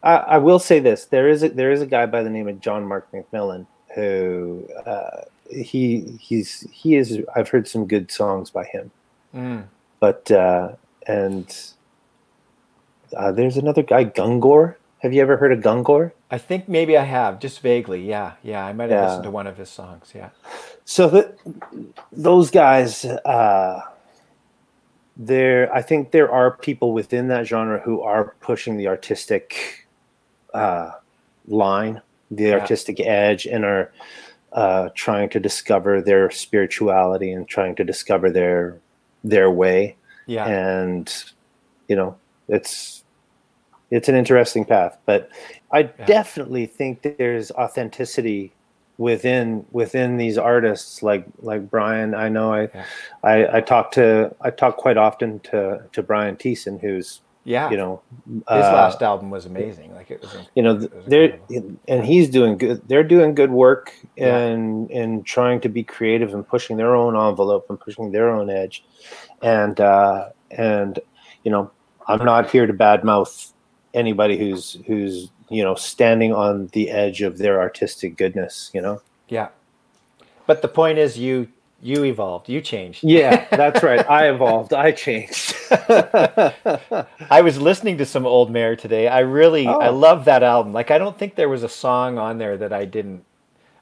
I, 0.00 0.14
I, 0.14 0.38
will 0.38 0.60
say 0.60 0.78
this: 0.78 1.06
there 1.06 1.28
is 1.28 1.42
a, 1.42 1.48
there 1.48 1.72
is 1.72 1.82
a 1.82 1.86
guy 1.86 2.06
by 2.06 2.22
the 2.22 2.30
name 2.30 2.46
of 2.46 2.60
John 2.60 2.86
Mark 2.86 3.10
McMillan 3.10 3.66
who 3.98 4.68
uh, 4.86 5.22
he 5.50 6.18
he's 6.20 6.66
he 6.72 6.96
is. 6.96 7.20
I've 7.36 7.48
heard 7.48 7.68
some 7.68 7.86
good 7.86 8.10
songs 8.10 8.50
by 8.50 8.64
him, 8.64 8.90
mm. 9.34 9.64
but 10.00 10.30
uh, 10.30 10.72
and 11.06 11.54
uh, 13.16 13.32
there's 13.32 13.56
another 13.56 13.82
guy 13.82 14.04
Gungor. 14.04 14.76
Have 15.00 15.12
you 15.12 15.22
ever 15.22 15.36
heard 15.36 15.52
of 15.52 15.60
Gungor? 15.60 16.12
I 16.30 16.38
think 16.38 16.68
maybe 16.68 16.96
I 16.96 17.04
have, 17.04 17.40
just 17.40 17.60
vaguely. 17.60 18.04
Yeah, 18.08 18.34
yeah, 18.42 18.64
I 18.64 18.72
might 18.72 18.90
have 18.90 18.98
Yeah. 18.98 19.02
listened 19.06 19.24
to 19.24 19.30
one 19.30 19.46
of 19.46 19.56
his 19.56 19.70
songs. 19.70 20.12
Yeah, 20.14 20.30
So 20.84 21.08
the, 21.08 21.34
those 22.12 22.50
guys, 22.50 23.04
uh, 23.04 23.82
there, 25.16 25.72
I 25.74 25.82
think 25.82 26.10
there 26.12 26.30
are 26.30 26.56
people 26.56 26.92
within 26.92 27.28
that 27.28 27.46
genre 27.46 27.80
who 27.80 28.02
are 28.02 28.36
pushing 28.40 28.76
the 28.76 28.88
artistic 28.88 29.88
uh, 30.54 30.92
line, 31.46 32.02
the 32.30 32.44
Yeah. 32.44 32.58
artistic 32.58 33.00
edge, 33.00 33.46
and 33.46 33.64
are 33.64 33.92
uh, 34.52 34.88
trying 34.94 35.28
to 35.30 35.40
discover 35.40 36.00
their 36.02 36.30
spirituality 36.30 37.32
and 37.32 37.46
trying 37.48 37.74
to 37.76 37.84
discover 37.84 38.30
their 38.30 38.78
their 39.24 39.50
way. 39.50 39.96
yeah, 40.26 40.46
And 40.46 41.12
you 41.88 41.96
know, 41.96 42.16
it's 42.48 43.04
it's 43.90 44.08
an 44.08 44.14
interesting 44.14 44.64
path, 44.64 44.98
but 45.06 45.30
I 45.72 45.82
definitely 45.84 46.66
think 46.66 47.02
that 47.02 47.18
there's 47.18 47.50
authenticity 47.52 48.52
within 48.98 49.64
within 49.70 50.16
these 50.16 50.36
artists 50.38 51.02
like 51.02 51.24
like 51.40 51.70
Brian. 51.70 52.14
I 52.14 52.28
know 52.28 52.52
I 52.52 52.62
Yeah. 52.74 52.84
I, 53.22 53.56
I 53.58 53.60
talk 53.60 53.92
to 53.92 54.34
I 54.40 54.50
talk 54.50 54.76
quite 54.76 54.96
often 54.96 55.40
to 55.40 55.82
to 55.92 56.02
Brian 56.02 56.36
Thiessen, 56.36 56.80
who's 56.80 57.20
yeah. 57.48 57.70
you 57.70 57.76
know 57.76 58.00
his 58.26 58.42
uh, 58.70 58.78
last 58.80 59.02
album 59.02 59.30
was 59.30 59.44
amazing. 59.46 59.88
Like 59.98 60.10
it 60.10 60.20
was. 60.20 60.36
you 60.54 60.62
know 60.62 60.74
was 60.74 60.88
they're 61.06 61.38
and 61.94 62.04
he's 62.04 62.28
doing 62.28 62.58
good 62.58 62.78
they're 62.88 63.08
doing 63.16 63.34
good 63.34 63.50
work 63.50 63.86
Yeah. 64.16 64.36
and 64.36 64.90
and 64.90 65.10
trying 65.24 65.58
to 65.64 65.68
be 65.68 65.82
creative 65.82 66.34
and 66.34 66.46
pushing 66.46 66.76
their 66.76 66.94
own 66.94 67.16
envelope 67.16 67.64
and 67.70 67.80
pushing 67.80 68.12
their 68.12 68.28
own 68.36 68.50
edge 68.50 68.84
and 69.42 69.80
uh 69.80 70.28
and 70.50 71.00
you 71.44 71.50
know 71.50 71.70
i'm 72.06 72.22
not 72.32 72.50
here 72.50 72.66
to 72.66 72.72
badmouth 72.84 73.52
anybody 73.94 74.36
who's 74.38 74.76
who's 74.86 75.30
you 75.48 75.62
know 75.64 75.74
standing 75.74 76.32
on 76.44 76.68
the 76.76 76.90
edge 76.90 77.22
of 77.22 77.38
their 77.38 77.56
artistic 77.66 78.16
goodness 78.22 78.70
you 78.74 78.80
know 78.86 79.00
Yeah. 79.28 79.48
But 80.48 80.62
the 80.62 80.68
point 80.80 80.96
is, 80.98 81.18
you 81.18 81.48
you 81.80 82.04
evolved, 82.04 82.48
you 82.48 82.60
changed. 82.60 83.04
Yeah, 83.04 83.46
that's 83.50 83.82
right. 83.84 84.08
I 84.10 84.28
evolved. 84.30 84.74
I 84.74 84.90
changed. 84.90 85.54
I 85.70 87.40
was 87.42 87.60
listening 87.60 87.98
to 87.98 88.06
some 88.06 88.26
old 88.26 88.50
Mare 88.50 88.74
today. 88.74 89.06
I 89.06 89.20
really, 89.20 89.66
oh. 89.66 89.78
I 89.78 89.90
love 89.90 90.24
that 90.24 90.42
album. 90.42 90.72
Like, 90.72 90.90
I 90.90 90.98
don't 90.98 91.16
think 91.16 91.36
there 91.36 91.48
was 91.48 91.62
a 91.62 91.68
song 91.68 92.18
on 92.18 92.38
there 92.38 92.56
that 92.56 92.72
I 92.72 92.84
didn't, 92.84 93.24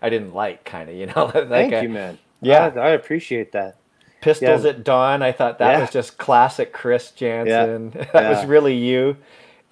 I 0.03 0.11
didn't 0.11 0.35
like. 0.35 0.65
Kind 0.65 0.91
of, 0.91 0.97
you 0.97 1.07
know. 1.07 1.27
like 1.35 1.49
Thank 1.49 1.75
I, 1.75 1.81
you, 1.81 1.89
man. 1.89 2.19
Yeah, 2.43 2.71
I, 2.77 2.81
I, 2.81 2.89
appreciate 2.91 3.53
that. 3.53 3.79
Pistols 4.21 4.65
yeah. 4.65 4.71
at 4.71 4.85
Dawn. 4.85 5.23
I 5.23 5.33
thought 5.33 5.59
that 5.59 5.73
yeah. 5.73 5.81
was 5.81 5.91
just 5.91 6.19
classic 6.19 6.73
Chris 6.75 7.13
jansen 7.13 7.93
Yeah. 7.95 8.05
that 8.13 8.31
was 8.31 8.45
really 8.47 8.77
you. 8.77 9.17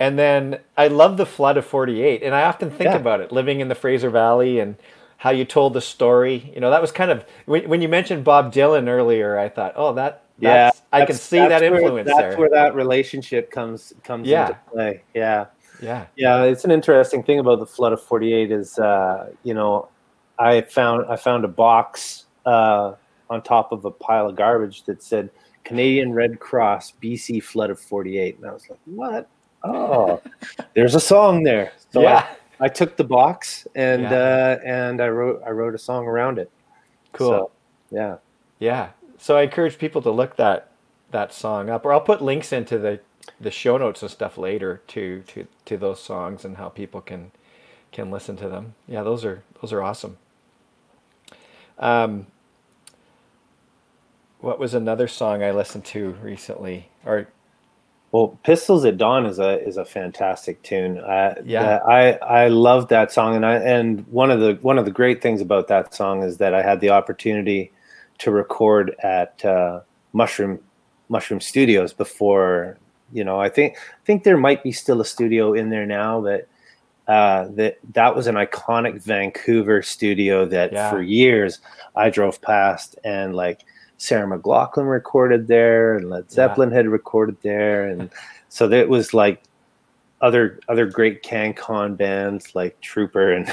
And 0.01 0.19
then 0.19 0.61
I 0.77 0.89
love 0.89 1.19
the 1.19 1.27
Flood 1.27 1.57
of 1.57 1.65
'48, 1.65 2.23
and 2.23 2.35
I 2.35 2.43
often 2.43 2.71
think 2.71 2.91
about 2.91 3.21
it, 3.21 3.31
living 3.31 3.61
in 3.61 3.69
the 3.69 3.77
Fraser 3.77 4.11
Valley 4.11 4.59
and 4.59 4.77
how 5.25 5.31
you 5.31 5.47
told 5.47 5.73
the 5.73 5.81
story. 5.81 6.53
You 6.55 6.61
know, 6.61 6.69
that 6.71 6.83
was 6.83 6.93
kind 6.93 7.11
of 7.11 7.25
when, 7.47 7.67
when 7.67 7.81
you 7.81 7.89
mentioned 7.89 8.25
Bob 8.25 8.53
Dylan 8.53 8.89
earlier. 8.89 9.39
I 9.39 9.49
thought, 9.49 9.73
oh, 9.75 9.95
that 9.95 10.23
yeah, 10.39 10.71
I 10.93 11.07
can 11.07 11.17
see 11.17 11.39
that 11.39 11.63
influence 11.63 11.95
where, 11.95 12.05
that's 12.05 12.19
there. 12.19 12.37
where 12.37 12.51
that 12.51 12.75
relationship 12.75 13.51
comes 13.51 13.95
comes 14.05 14.29
yeah. 14.29 14.49
into 14.49 14.61
play. 14.71 15.03
Yeah, 15.15 15.47
yeah, 15.81 16.05
yeah. 16.15 16.43
It's 16.43 16.67
an 16.67 16.71
interesting 16.71 17.23
thing 17.23 17.39
about 17.39 17.59
the 17.59 17.65
flood 17.65 17.95
of 17.95 18.03
'48 18.03 18.53
is, 18.53 18.79
uh, 18.79 19.31
you 19.45 19.55
know, 19.55 19.89
I 20.39 20.61
found 20.61 21.07
I 21.11 21.17
found 21.17 21.47
a 21.47 21.49
box 21.49 22.27
uh, 22.45 22.93
on 23.31 23.43
top 23.43 23.73
of 23.73 23.87
a 23.87 23.91
pile 23.91 24.29
of 24.29 24.37
garbage 24.37 24.85
that 24.85 25.03
said 25.03 25.31
Canadian 25.65 26.13
Red 26.13 26.39
Cross 26.39 26.93
BC 27.03 27.43
flood 27.43 27.71
of 27.71 27.81
'48, 27.81 28.37
and 28.37 28.47
I 28.47 28.53
was 28.53 28.69
like, 28.69 28.81
what? 28.85 29.31
Oh, 29.63 30.21
there's 30.75 30.95
a 30.95 31.01
song 31.01 31.45
there. 31.45 31.73
So 31.95 32.03
yeah. 32.03 32.27
I, 32.31 32.37
I 32.65 32.69
took 32.69 32.97
the 32.97 33.05
box 33.05 33.69
and 33.75 34.03
yeah. 34.05 34.11
uh, 34.11 34.59
and 34.65 35.03
I 35.03 35.09
wrote 35.09 35.43
I 35.47 35.51
wrote 35.51 35.75
a 35.75 35.79
song 35.79 36.07
around 36.07 36.39
it. 36.39 36.51
Cool. 37.13 37.29
So, 37.29 37.51
yeah. 37.91 38.17
Yeah. 38.59 38.91
So 39.19 39.37
I 39.37 39.43
encourage 39.43 39.77
people 39.77 40.01
to 40.01 40.11
look 40.11 40.37
that 40.37 40.71
that 41.11 41.35
song 41.35 41.69
up, 41.69 41.85
or 41.85 41.93
I'll 41.93 42.01
put 42.01 42.23
links 42.23 42.55
into 42.55 42.79
the 42.79 43.01
the 43.39 43.51
show 43.51 43.77
notes 43.77 44.01
and 44.01 44.11
stuff 44.11 44.39
later 44.39 44.81
to 44.87 45.23
to 45.27 45.47
to 45.67 45.77
those 45.77 46.01
songs 46.01 46.43
and 46.43 46.57
how 46.57 46.71
people 46.71 47.03
can 47.03 47.33
can 47.93 48.11
listen 48.11 48.35
to 48.39 48.49
them. 48.49 48.75
Yeah, 48.89 49.03
those 49.03 49.27
are 49.27 49.43
those 49.61 49.71
are 49.71 49.83
awesome. 49.83 50.17
Um, 51.79 52.29
what 54.41 54.59
was 54.59 54.73
another 54.73 55.07
song 55.07 55.43
I 55.43 55.51
listened 55.51 55.85
to 55.87 56.13
recently, 56.23 56.89
or 57.05 57.29
well, 58.15 58.39
Pistols 58.45 58.85
at 58.85 58.97
Dawn 58.97 59.27
is 59.27 59.41
a 59.41 59.61
is 59.67 59.77
a 59.77 59.85
fantastic 59.85 60.63
tune. 60.63 60.99
Uh, 60.99 61.35
yeah, 61.45 61.81
I 61.85 62.13
I 62.13 62.47
love 62.47 62.87
that 62.87 63.11
song, 63.11 63.35
and 63.35 63.45
I 63.45 63.57
and 63.57 64.07
one 64.07 64.31
of 64.31 64.39
the 64.39 64.57
one 64.63 64.79
of 64.79 64.85
the 64.85 64.93
great 64.93 65.21
things 65.21 65.41
about 65.41 65.67
that 65.67 65.93
song 65.93 66.23
is 66.23 66.37
that 66.37 66.55
I 66.55 66.63
had 66.63 66.79
the 66.79 66.91
opportunity 66.91 67.73
to 68.19 68.31
record 68.31 68.95
at 69.03 69.45
uh, 69.45 69.81
Mushroom 70.13 70.61
Mushroom 71.09 71.41
Studios 71.41 71.93
before. 71.93 72.79
You 73.13 73.25
know, 73.25 73.41
I 73.41 73.49
think 73.49 73.79
I 73.79 74.05
think 74.05 74.23
there 74.23 74.39
might 74.39 74.63
be 74.63 74.71
still 74.71 75.01
a 75.01 75.05
studio 75.05 75.53
in 75.53 75.71
there 75.71 75.85
now, 75.85 76.21
but 76.21 76.47
uh, 77.09 77.49
that 77.55 77.79
that 77.95 78.15
was 78.15 78.29
an 78.29 78.37
iconic 78.37 79.03
Vancouver 79.03 79.83
studio 79.83 80.47
that 80.47 80.73
yeah. 80.73 80.89
for 80.89 81.03
years 81.03 81.59
I 81.97 82.11
drove 82.11 82.41
past 82.43 82.97
and 83.03 83.35
like 83.35 83.65
Sarah 83.99 84.27
McLachlan 84.27 84.91
recorded 84.91 85.47
there, 85.47 85.97
and 85.97 86.11
Led 86.11 86.31
Zeppelin 86.31 86.71
yeah. 86.71 86.77
had 86.77 86.89
recorded 86.89 87.37
there, 87.43 87.89
and 87.89 88.11
so 88.49 88.71
it 88.71 88.89
was 88.89 89.15
like 89.15 89.43
other 90.21 90.59
other 90.69 90.87
great 90.87 91.23
CanCon 91.23 91.97
bands 91.97 92.55
like 92.55 92.81
Trooper 92.81 93.33
and 93.33 93.47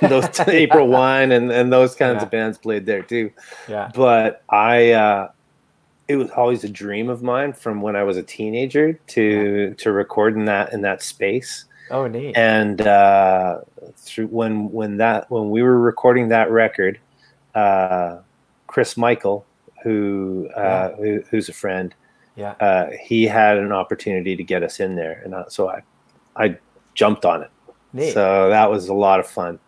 those 0.10 0.28
April 0.48 0.88
Wine 0.88 1.32
and, 1.32 1.52
and 1.52 1.72
those 1.72 1.94
kinds 1.94 2.16
yeah. 2.16 2.22
of 2.22 2.30
bands 2.30 2.56
played 2.56 2.86
there 2.86 3.02
too. 3.02 3.30
Yeah. 3.68 3.90
But 3.94 4.42
I 4.48 4.92
uh, 4.92 5.30
it 6.08 6.16
was 6.16 6.30
always 6.30 6.64
a 6.64 6.68
dream 6.68 7.08
of 7.08 7.22
mine 7.22 7.52
from 7.52 7.82
when 7.82 7.94
I 7.94 8.02
was 8.04 8.16
a 8.16 8.22
teenager 8.22 8.94
to 8.94 9.68
yeah. 9.68 9.74
to 9.74 9.92
record 9.92 10.34
in 10.34 10.46
that 10.46 10.72
in 10.72 10.80
that 10.80 11.02
space. 11.02 11.66
Oh 11.90 12.06
neat. 12.06 12.36
And 12.36 12.80
uh, 12.80 13.60
through 13.96 14.28
when 14.28 14.72
when 14.72 14.96
that 14.96 15.30
when 15.30 15.50
we 15.50 15.62
were 15.62 15.78
recording 15.78 16.28
that 16.28 16.50
record, 16.50 16.98
uh, 17.54 18.18
Chris 18.66 18.96
Michael 18.96 19.44
who, 19.84 20.48
uh, 20.56 20.60
yeah. 20.60 20.96
who 20.96 21.22
who's 21.30 21.48
a 21.48 21.52
friend. 21.52 21.94
Yeah. 22.34 22.52
Uh, 22.52 22.90
he 23.00 23.24
had 23.24 23.58
an 23.58 23.70
opportunity 23.70 24.34
to 24.34 24.42
get 24.42 24.64
us 24.64 24.80
in 24.80 24.96
there, 24.96 25.22
and 25.24 25.34
so 25.48 25.68
I, 25.68 25.82
I 26.34 26.58
jumped 26.94 27.24
on 27.24 27.42
it. 27.42 27.50
Neat. 27.92 28.12
So 28.12 28.48
that 28.48 28.70
was 28.70 28.88
a 28.88 28.94
lot 28.94 29.20
of 29.20 29.26
fun. 29.26 29.60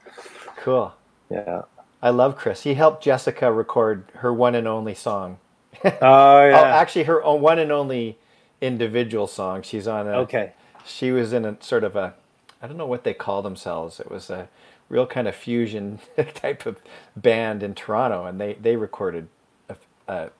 Cool. 0.56 0.92
Yeah. 1.30 1.62
I 2.02 2.10
love 2.10 2.36
Chris. 2.36 2.62
He 2.62 2.74
helped 2.74 3.04
Jessica 3.04 3.52
record 3.52 4.10
her 4.14 4.32
one 4.32 4.54
and 4.54 4.66
only 4.66 4.94
song. 4.94 5.38
Oh 5.84 6.44
yeah. 6.44 6.60
oh, 6.60 6.64
actually, 6.64 7.04
her 7.04 7.20
one 7.36 7.58
and 7.58 7.70
only 7.70 8.18
individual 8.60 9.26
song. 9.26 9.62
She's 9.62 9.86
on 9.86 10.08
a. 10.08 10.12
Okay. 10.20 10.54
She 10.86 11.12
was 11.12 11.32
in 11.32 11.44
a 11.44 11.56
sort 11.60 11.84
of 11.84 11.96
a, 11.96 12.14
I 12.62 12.66
don't 12.66 12.78
know 12.78 12.86
what 12.86 13.04
they 13.04 13.12
call 13.12 13.42
themselves. 13.42 14.00
It 14.00 14.10
was 14.10 14.30
a 14.30 14.48
real 14.88 15.06
kind 15.06 15.28
of 15.28 15.36
fusion 15.36 16.00
type 16.34 16.64
of 16.64 16.78
band 17.14 17.62
in 17.62 17.74
Toronto, 17.74 18.24
and 18.24 18.40
they 18.40 18.54
they 18.54 18.76
recorded 18.76 19.28
a, 20.08 20.30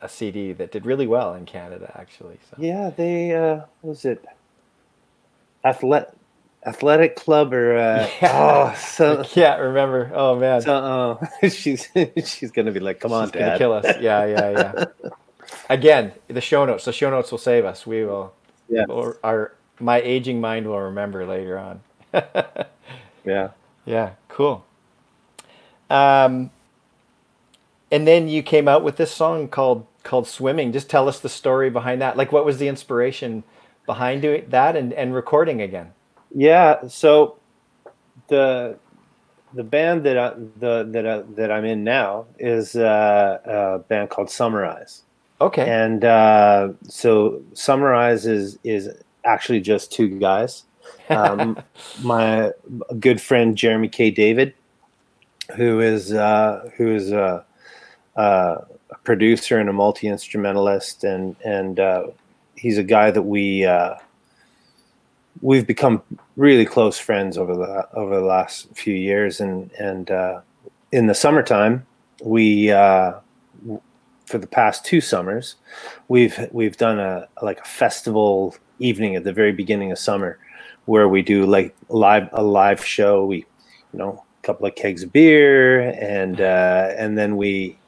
a 0.00 0.08
CD 0.08 0.52
that 0.52 0.72
did 0.72 0.86
really 0.86 1.06
well 1.06 1.34
in 1.34 1.46
Canada, 1.46 1.92
actually. 1.98 2.38
So. 2.50 2.56
Yeah, 2.58 2.90
they 2.90 3.34
uh, 3.34 3.62
was 3.82 4.04
it 4.04 4.24
athletic 5.64 6.12
athletic 6.64 7.16
club 7.16 7.52
or 7.52 7.76
uh, 7.76 8.08
yeah. 8.22 8.72
oh, 8.72 8.78
so 8.78 9.20
I 9.20 9.24
can't 9.24 9.60
remember. 9.60 10.10
Oh 10.14 10.38
man, 10.38 10.62
so, 10.62 10.74
uh, 11.42 11.48
she's 11.48 11.88
she's 12.24 12.50
gonna 12.50 12.72
be 12.72 12.80
like, 12.80 13.00
come 13.00 13.12
on, 13.12 13.26
she's 13.28 13.32
Dad. 13.32 13.46
gonna 13.46 13.58
kill 13.58 13.72
us. 13.72 13.96
Yeah, 14.00 14.24
yeah, 14.26 14.50
yeah. 14.50 15.10
Again, 15.70 16.12
the 16.28 16.40
show 16.40 16.64
notes. 16.64 16.84
The 16.84 16.92
show 16.92 17.10
notes 17.10 17.30
will 17.30 17.38
save 17.38 17.64
us. 17.64 17.86
We 17.86 18.04
will. 18.04 18.32
Yeah. 18.68 18.84
Or 18.88 19.18
our 19.22 19.54
my 19.80 20.00
aging 20.00 20.40
mind 20.40 20.66
will 20.66 20.80
remember 20.80 21.26
later 21.26 21.58
on. 21.58 21.80
yeah. 23.24 23.48
Yeah. 23.84 24.10
Cool. 24.28 24.64
Um, 25.90 26.50
and 27.92 28.08
then 28.08 28.28
you 28.28 28.42
came 28.42 28.66
out 28.66 28.82
with 28.82 28.96
this 28.96 29.12
song 29.12 29.46
called 29.46 29.86
called 30.02 30.26
swimming 30.26 30.72
just 30.72 30.90
tell 30.90 31.08
us 31.08 31.20
the 31.20 31.28
story 31.28 31.70
behind 31.70 32.02
that 32.02 32.16
like 32.16 32.32
what 32.32 32.44
was 32.44 32.58
the 32.58 32.66
inspiration 32.66 33.44
behind 33.86 34.22
doing 34.22 34.44
that 34.48 34.74
and, 34.74 34.92
and 34.94 35.14
recording 35.14 35.62
again 35.62 35.92
yeah 36.34 36.84
so 36.88 37.38
the 38.28 38.76
the 39.54 39.64
band 39.64 40.02
that 40.04 40.18
I, 40.18 40.32
the 40.58 40.88
that 40.90 41.06
I, 41.06 41.22
that 41.34 41.50
I'm 41.50 41.64
in 41.64 41.84
now 41.84 42.26
is 42.38 42.76
uh, 42.76 43.38
a 43.44 43.78
band 43.80 44.10
called 44.10 44.30
Summarize. 44.30 45.02
Okay. 45.40 45.68
And 45.68 46.04
uh, 46.04 46.70
so 46.84 47.42
Summarize 47.52 48.26
is 48.26 48.58
is 48.64 48.90
actually 49.24 49.60
just 49.60 49.92
two 49.92 50.18
guys. 50.18 50.64
Um, 51.08 51.60
my 52.02 52.52
good 52.98 53.20
friend 53.20 53.56
Jeremy 53.56 53.88
K. 53.88 54.10
David, 54.10 54.54
who 55.56 55.80
is 55.80 56.12
uh, 56.12 56.70
who 56.76 56.94
is 56.94 57.12
uh, 57.12 57.42
uh, 58.16 58.56
a 58.90 58.98
producer 59.04 59.58
and 59.58 59.68
a 59.68 59.72
multi 59.72 60.08
instrumentalist, 60.08 61.04
and 61.04 61.36
and 61.44 61.80
uh, 61.80 62.06
he's 62.56 62.78
a 62.78 62.84
guy 62.84 63.10
that 63.10 63.22
we 63.22 63.64
uh, 63.64 63.94
we've 65.40 65.66
become 65.66 66.02
really 66.36 66.64
close 66.64 66.98
friends 66.98 67.38
over 67.38 67.54
the 67.54 67.88
over 67.94 68.18
the 68.18 68.26
last 68.26 68.68
few 68.74 68.94
years, 68.94 69.40
and 69.40 69.70
and 69.78 70.10
uh, 70.10 70.40
in 70.90 71.06
the 71.06 71.14
summertime 71.14 71.86
we 72.22 72.70
uh, 72.70 73.14
for 74.26 74.38
the 74.38 74.46
past 74.46 74.84
two 74.84 75.00
summers 75.00 75.56
we've 76.08 76.48
we've 76.52 76.76
done 76.76 76.98
a 76.98 77.28
like 77.42 77.60
a 77.60 77.64
festival 77.64 78.54
evening 78.78 79.16
at 79.16 79.24
the 79.24 79.32
very 79.32 79.52
beginning 79.52 79.90
of 79.90 79.98
summer 79.98 80.38
where 80.86 81.08
we 81.08 81.22
do 81.22 81.46
like 81.46 81.74
live 81.88 82.28
a 82.32 82.42
live 82.42 82.84
show. 82.84 83.24
We 83.24 83.38
you 83.92 83.98
know 83.98 84.24
a 84.42 84.46
couple 84.46 84.66
of 84.66 84.74
kegs 84.74 85.02
of 85.02 85.12
beer 85.12 85.90
and 85.90 86.40
uh, 86.40 86.94
and 86.96 87.16
then 87.16 87.36
we 87.36 87.78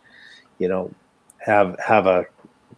you 0.59 0.69
know, 0.69 0.91
have 1.39 1.77
have 1.85 2.07
a 2.07 2.27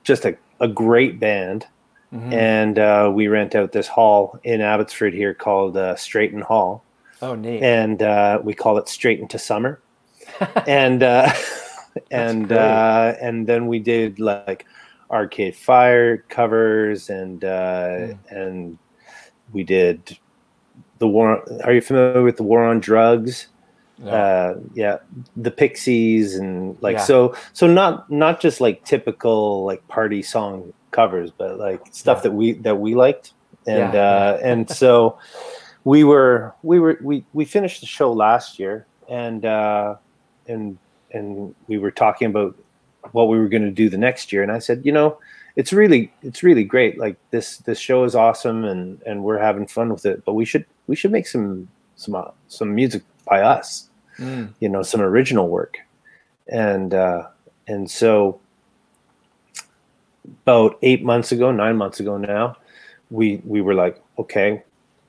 just 0.04 0.24
a, 0.24 0.36
a 0.60 0.68
great 0.68 1.20
band. 1.20 1.66
Mm-hmm. 2.12 2.32
And 2.32 2.78
uh, 2.78 3.10
we 3.12 3.26
rent 3.26 3.54
out 3.54 3.72
this 3.72 3.88
hall 3.88 4.38
in 4.44 4.60
Abbotsford 4.60 5.12
here 5.12 5.34
called 5.34 5.76
uh, 5.76 5.96
Straiton 5.96 6.42
Hall. 6.42 6.84
Oh, 7.20 7.34
neat! 7.34 7.62
And 7.62 8.02
uh, 8.02 8.40
we 8.42 8.54
call 8.54 8.78
it 8.78 8.86
Straiton 8.86 9.28
to 9.30 9.38
Summer. 9.38 9.80
and 10.66 11.02
uh, 11.02 11.32
and 12.10 12.52
uh, 12.52 13.14
and 13.20 13.46
then 13.46 13.66
we 13.66 13.78
did 13.78 14.18
like 14.18 14.66
Arcade 15.10 15.56
Fire 15.56 16.18
covers, 16.28 17.10
and 17.10 17.44
uh, 17.44 17.48
mm. 17.48 18.18
and 18.30 18.78
we 19.52 19.64
did 19.64 20.18
the 20.98 21.08
war. 21.08 21.42
Are 21.64 21.72
you 21.72 21.80
familiar 21.80 22.22
with 22.22 22.36
the 22.36 22.42
War 22.42 22.64
on 22.64 22.80
Drugs? 22.80 23.48
Yeah. 24.02 24.10
Uh, 24.10 24.60
yeah, 24.74 24.98
the 25.36 25.50
Pixies 25.50 26.36
and 26.36 26.76
like 26.82 26.96
yeah. 26.96 27.04
so 27.04 27.34
so 27.52 27.66
not 27.66 28.10
not 28.10 28.40
just 28.40 28.60
like 28.60 28.84
typical 28.84 29.64
like 29.64 29.86
party 29.88 30.22
song 30.22 30.72
covers, 30.90 31.30
but 31.30 31.58
like 31.58 31.82
stuff 31.92 32.18
yeah. 32.18 32.22
that 32.22 32.32
we 32.32 32.52
that 32.52 32.78
we 32.78 32.94
liked 32.94 33.32
and 33.66 33.94
uh, 33.94 34.38
and 34.42 34.70
so 34.82 35.18
we 35.84 36.04
were 36.04 36.54
we 36.62 36.78
were 36.78 36.98
we 37.02 37.24
we 37.32 37.44
finished 37.44 37.80
the 37.80 37.86
show 37.86 38.12
last 38.12 38.58
year 38.58 38.86
and 39.08 39.44
uh, 39.44 39.96
and 40.46 40.78
and 41.12 41.54
we 41.68 41.78
were 41.78 41.90
talking 41.90 42.26
about 42.26 42.56
what 43.12 43.28
we 43.28 43.38
were 43.38 43.48
going 43.48 43.62
to 43.62 43.70
do 43.70 43.88
the 43.88 43.96
next 43.96 44.32
year 44.32 44.42
and 44.42 44.50
i 44.50 44.58
said 44.58 44.84
you 44.84 44.90
know 44.90 45.16
it's 45.54 45.72
really 45.72 46.12
it's 46.22 46.42
really 46.42 46.64
great 46.64 46.98
like 46.98 47.16
this 47.30 47.58
this 47.58 47.78
show 47.78 48.02
is 48.02 48.16
awesome 48.16 48.64
and 48.64 49.00
and 49.02 49.22
we're 49.22 49.38
having 49.38 49.64
fun 49.64 49.90
with 49.90 50.04
it 50.04 50.24
but 50.24 50.34
we 50.34 50.44
should 50.44 50.64
we 50.88 50.96
should 50.96 51.12
make 51.12 51.26
some 51.26 51.68
some 51.94 52.16
uh, 52.16 52.24
some 52.48 52.74
music 52.74 53.04
by 53.26 53.40
us 53.42 53.88
Mm. 54.18 54.54
you 54.60 54.68
know 54.70 54.82
some 54.82 55.02
original 55.02 55.46
work. 55.48 55.76
And 56.48 56.94
uh 56.94 57.26
and 57.68 57.90
so 57.90 58.40
about 60.44 60.78
eight 60.82 61.04
months 61.04 61.32
ago 61.32 61.52
nine 61.52 61.76
months 61.76 62.00
ago 62.00 62.16
now 62.16 62.56
we 63.10 63.42
we 63.44 63.60
were 63.60 63.74
like 63.74 64.02
okay 64.18 64.62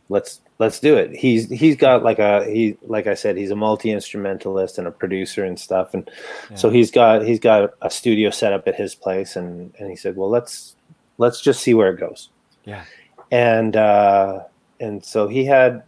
let's 0.10 0.42
let's 0.60 0.80
do 0.80 0.96
it. 0.96 1.16
He's 1.16 1.50
he's 1.50 1.76
got 1.76 2.04
like 2.04 2.20
a 2.20 2.44
he 2.46 2.78
like 2.84 3.08
i 3.08 3.14
said 3.14 3.38
he's 3.38 3.52
a 3.52 3.56
multi-instrumentalist 3.56 4.78
and 4.78 4.88
a 4.88 4.92
producer 4.92 5.44
and 5.46 5.60
stuff. 5.60 5.94
And 5.94 6.10
so 6.56 6.70
he's 6.70 6.92
got 6.92 7.24
he's 7.24 7.40
got 7.40 7.72
a 7.82 7.90
studio 7.90 8.30
set 8.30 8.54
up 8.54 8.68
at 8.68 8.76
his 8.76 8.96
place. 8.96 9.36
And 9.36 9.74
and 9.80 9.90
he 9.90 9.96
said 9.96 10.16
well 10.18 10.30
let's 10.30 10.76
let's 11.18 11.42
just 11.42 11.62
see 11.62 11.74
where 11.74 11.92
it 11.92 12.00
goes. 12.00 12.30
Yeah. 12.66 12.84
and 13.32 13.76
uh 13.76 14.44
and 14.80 15.04
so 15.04 15.28
he 15.28 15.46
had 15.46 15.84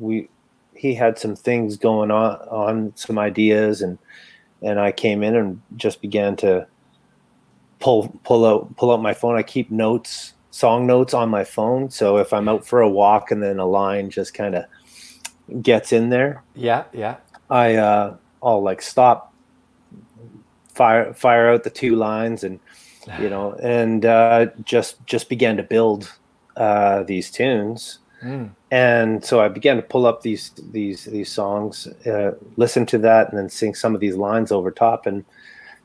we 0.00 0.28
he 0.82 0.94
had 0.94 1.16
some 1.18 1.36
things 1.36 1.76
going 1.76 2.10
on 2.10 2.36
on 2.48 2.92
some 2.96 3.18
ideas 3.18 3.82
and 3.82 3.98
and 4.62 4.80
i 4.80 4.90
came 4.90 5.22
in 5.22 5.36
and 5.36 5.62
just 5.76 6.00
began 6.02 6.34
to 6.36 6.66
pull 7.78 8.08
pull 8.24 8.44
out 8.44 8.76
pull 8.76 8.90
out 8.90 9.00
my 9.00 9.14
phone 9.14 9.36
i 9.36 9.42
keep 9.42 9.70
notes 9.70 10.34
song 10.50 10.86
notes 10.86 11.14
on 11.14 11.28
my 11.28 11.44
phone 11.44 11.88
so 11.88 12.16
if 12.18 12.32
i'm 12.32 12.48
out 12.48 12.66
for 12.66 12.80
a 12.80 12.88
walk 12.88 13.30
and 13.30 13.42
then 13.42 13.58
a 13.58 13.66
line 13.66 14.10
just 14.10 14.34
kind 14.34 14.54
of 14.54 14.64
gets 15.60 15.92
in 15.92 16.08
there 16.08 16.42
Yeah. 16.54 16.84
Yeah. 16.92 17.16
I 17.50 17.74
uh, 17.74 18.16
I'll 18.42 18.62
like 18.62 18.80
stop, 18.80 19.34
fire 20.68 21.12
fire 21.12 21.50
out 21.50 21.64
the 21.64 21.70
two 21.70 21.96
lines, 21.96 22.44
and 22.44 22.58
you 23.20 23.28
know, 23.28 23.52
and 23.62 24.06
uh, 24.06 24.46
just 24.64 25.04
just 25.06 25.28
began 25.28 25.56
to 25.58 25.62
build 25.62 26.10
uh, 26.56 27.02
these 27.02 27.30
tunes. 27.30 27.98
Mm. 28.22 28.50
And 28.72 29.22
so 29.22 29.38
I 29.42 29.48
began 29.48 29.76
to 29.76 29.82
pull 29.82 30.06
up 30.06 30.22
these 30.22 30.50
these 30.72 31.04
these 31.04 31.30
songs, 31.30 31.86
uh, 32.06 32.32
listen 32.56 32.86
to 32.86 32.98
that, 32.98 33.28
and 33.28 33.36
then 33.38 33.50
sing 33.50 33.74
some 33.74 33.94
of 33.94 34.00
these 34.00 34.16
lines 34.16 34.50
over 34.50 34.70
top. 34.70 35.04
And 35.04 35.26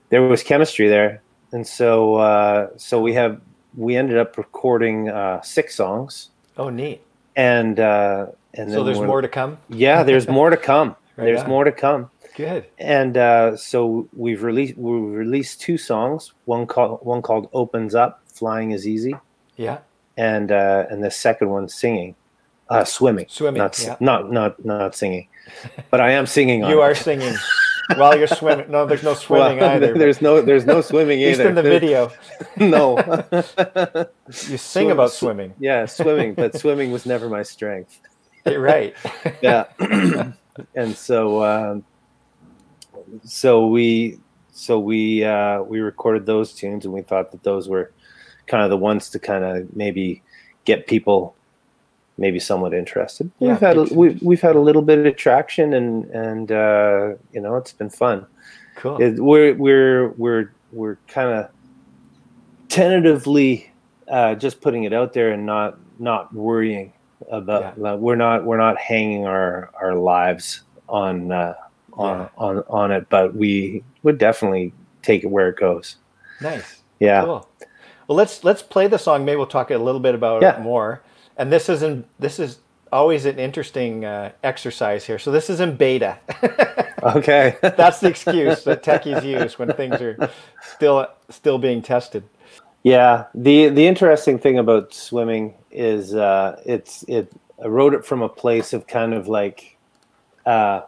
there 0.09 0.21
was 0.21 0.41
chemistry 0.41 0.87
there. 0.87 1.21
And 1.51 1.67
so 1.67 2.15
uh, 2.15 2.69
so 2.77 3.01
we 3.01 3.13
have 3.13 3.41
we 3.75 3.97
ended 3.97 4.17
up 4.17 4.37
recording 4.37 5.09
uh, 5.09 5.41
six 5.41 5.75
songs, 5.75 6.29
Oh, 6.55 6.69
neat. 6.69 7.01
and 7.35 7.77
uh, 7.77 8.27
and 8.53 8.71
So 8.71 8.85
there's 8.85 9.01
more 9.01 9.19
to 9.21 9.27
come. 9.27 9.57
Yeah, 9.67 10.03
there's 10.03 10.27
more 10.39 10.49
to 10.49 10.57
come. 10.57 10.95
Right 11.17 11.25
there's 11.25 11.41
on. 11.41 11.49
more 11.49 11.63
to 11.65 11.71
come 11.73 12.09
Good. 12.35 12.67
and 12.77 13.17
uh, 13.17 13.57
so 13.57 14.07
we've 14.15 14.43
released 14.43 14.77
we 14.77 14.91
released 14.97 15.59
two 15.59 15.77
songs. 15.77 16.31
One 16.45 16.65
called 16.67 16.99
one 17.03 17.21
called 17.21 17.49
"Opens 17.51 17.95
Up," 17.95 18.21
"Flying 18.31 18.71
is 18.71 18.87
Easy," 18.87 19.13
Yeah. 19.57 19.79
and 20.15 20.51
uh, 20.53 20.85
and 20.89 21.03
the 21.03 21.11
second 21.11 21.49
one 21.49 21.67
singing, 21.69 22.15
uh, 22.69 22.83
swimming, 22.83 23.25
Swimming, 23.29 23.59
not 23.59 23.79
yeah. 23.79 23.95
not 23.99 24.31
not 24.31 24.63
not 24.65 24.95
singing, 24.95 25.27
but 25.91 25.99
I 26.01 26.11
am 26.11 26.25
singing. 26.25 26.63
On 26.63 26.69
You 26.69 26.81
it. 26.81 26.83
are 26.85 26.95
singing 26.95 27.33
while 27.95 28.17
you're 28.17 28.27
swimming. 28.27 28.69
No, 28.69 28.85
there's 28.85 29.03
no 29.03 29.13
swimming 29.25 29.59
Well, 29.59 29.71
either. 29.75 29.93
There's 29.97 30.21
no 30.21 30.41
there's 30.41 30.65
no 30.65 30.81
swimming 30.81 31.21
At 31.23 31.27
least 31.27 31.39
either. 31.39 31.49
in 31.49 31.55
the 31.55 31.61
video, 31.63 32.11
no. 32.57 32.97
you 34.49 34.57
sing 34.57 34.85
Swim- 34.85 34.91
about 34.91 35.11
sw- 35.11 35.17
swimming. 35.19 35.53
yeah, 35.59 35.85
swimming, 35.85 36.33
but 36.33 36.55
swimming 36.57 36.91
was 36.91 37.05
never 37.05 37.29
my 37.29 37.43
strength. 37.43 37.99
You're 38.45 38.61
right. 38.61 38.95
yeah 39.41 39.65
and 40.75 40.95
so 40.95 41.43
um, 41.43 41.83
so 43.23 43.67
we 43.67 44.19
so 44.51 44.79
we 44.79 45.23
uh, 45.23 45.61
we 45.61 45.79
recorded 45.79 46.25
those 46.25 46.53
tunes 46.53 46.83
and 46.85 46.93
we 46.93 47.01
thought 47.01 47.31
that 47.31 47.43
those 47.43 47.69
were 47.69 47.91
kind 48.47 48.63
of 48.63 48.69
the 48.69 48.77
ones 48.77 49.09
to 49.11 49.19
kind 49.19 49.43
of 49.43 49.75
maybe 49.75 50.23
get 50.65 50.87
people 50.87 51.35
maybe 52.17 52.39
somewhat 52.39 52.73
interested 52.73 53.29
Yeah, 53.39 53.49
we've 53.53 53.59
had 53.59 53.77
a, 53.77 53.81
makes 53.81 53.91
we, 53.91 54.09
we've 54.21 54.41
had 54.41 54.55
a 54.55 54.59
little 54.59 54.81
bit 54.81 55.05
of 55.05 55.15
traction 55.15 55.73
and 55.73 56.05
and 56.05 56.51
uh, 56.51 57.13
you 57.31 57.41
know 57.41 57.55
it's 57.55 57.73
been 57.73 57.89
fun 57.89 58.25
Cool. 58.75 58.97
it, 59.01 59.19
we're 59.19 59.53
we're 59.55 60.09
we're 60.17 60.51
we're 60.71 60.97
kind 61.07 61.29
of 61.31 61.49
tentatively 62.69 63.71
uh, 64.07 64.35
just 64.35 64.61
putting 64.61 64.83
it 64.83 64.93
out 64.93 65.13
there 65.13 65.31
and 65.31 65.45
not 65.45 65.77
not 65.99 66.33
worrying 66.33 66.93
about 67.31 67.79
like, 67.79 67.99
we're 67.99 68.15
not 68.15 68.45
we're 68.45 68.57
not 68.57 68.77
hanging 68.77 69.25
our 69.25 69.69
our 69.81 69.95
lives 69.95 70.61
on 70.87 71.31
uh, 71.31 71.53
on, 71.93 72.19
Yeah. 72.19 72.29
on 72.37 72.63
on 72.69 72.91
it 72.91 73.09
but 73.09 73.35
we 73.35 73.83
would 74.03 74.17
definitely 74.17 74.73
take 75.01 75.23
it 75.23 75.27
where 75.27 75.49
it 75.49 75.57
goes 75.57 75.97
Nice. 76.41 76.81
yeah 76.99 77.23
Cool. 77.23 77.49
Well, 78.07 78.15
let's 78.15 78.45
let's 78.45 78.63
play 78.63 78.87
the 78.87 78.97
song. 78.97 79.25
Maybe 79.25 79.35
we'll 79.35 79.47
talk 79.47 79.69
a 79.69 79.77
little 79.77 79.99
bit 79.99 80.15
about 80.15 80.41
Yeah. 80.41 80.55
it 80.55 80.61
more. 80.61 81.01
And 81.37 81.51
this 81.51 81.69
is 81.69 81.83
in 81.83 82.05
this 82.19 82.39
is 82.39 82.59
always 82.91 83.25
an 83.25 83.39
interesting 83.39 84.05
uh, 84.05 84.31
exercise 84.43 85.05
here. 85.05 85.19
So 85.19 85.31
this 85.31 85.49
is 85.49 85.59
in 85.59 85.75
beta. 85.77 86.19
okay 87.03 87.57
That's 87.61 87.99
the 87.99 88.09
excuse 88.09 88.63
that 88.65 88.83
techies 88.83 89.23
use 89.23 89.59
when 89.59 89.71
things 89.73 90.01
are 90.01 90.19
still 90.61 91.07
still 91.29 91.57
being 91.59 91.81
tested. 91.81 92.23
Yeah, 92.83 93.25
the 93.35 93.69
the 93.69 93.85
interesting 93.87 94.39
thing 94.39 94.59
about 94.59 94.93
swimming 94.93 95.55
is 95.71 96.15
uh, 96.15 96.61
it's 96.65 97.03
it. 97.07 97.31
I 97.63 97.67
wrote 97.67 97.93
it 97.93 98.05
from 98.05 98.21
a 98.21 98.29
place 98.29 98.73
of 98.73 98.87
kind 98.87 99.13
of 99.13 99.27
like 99.27 99.77
uh, 100.45 100.81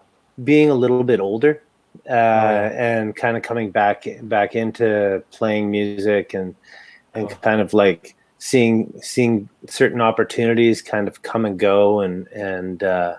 being 0.43 0.69
a 0.69 0.75
little 0.75 1.03
bit 1.03 1.19
older 1.19 1.63
uh, 2.07 2.13
and 2.13 3.15
kind 3.15 3.35
of 3.37 3.43
coming 3.43 3.71
back 3.71 4.05
back 4.23 4.55
into 4.55 5.23
playing 5.31 5.69
music 5.71 6.33
and 6.33 6.55
and 7.15 7.29
Oh. 7.31 7.35
kind 7.41 7.59
of 7.61 7.73
like 7.73 8.15
seeing 8.39 8.91
seeing 9.01 9.47
certain 9.67 10.01
opportunities 10.01 10.81
kind 10.81 11.07
of 11.07 11.21
come 11.21 11.45
and 11.45 11.59
go 11.59 11.99
and 11.99 12.27
and 12.29 12.83
uh, 12.83 13.15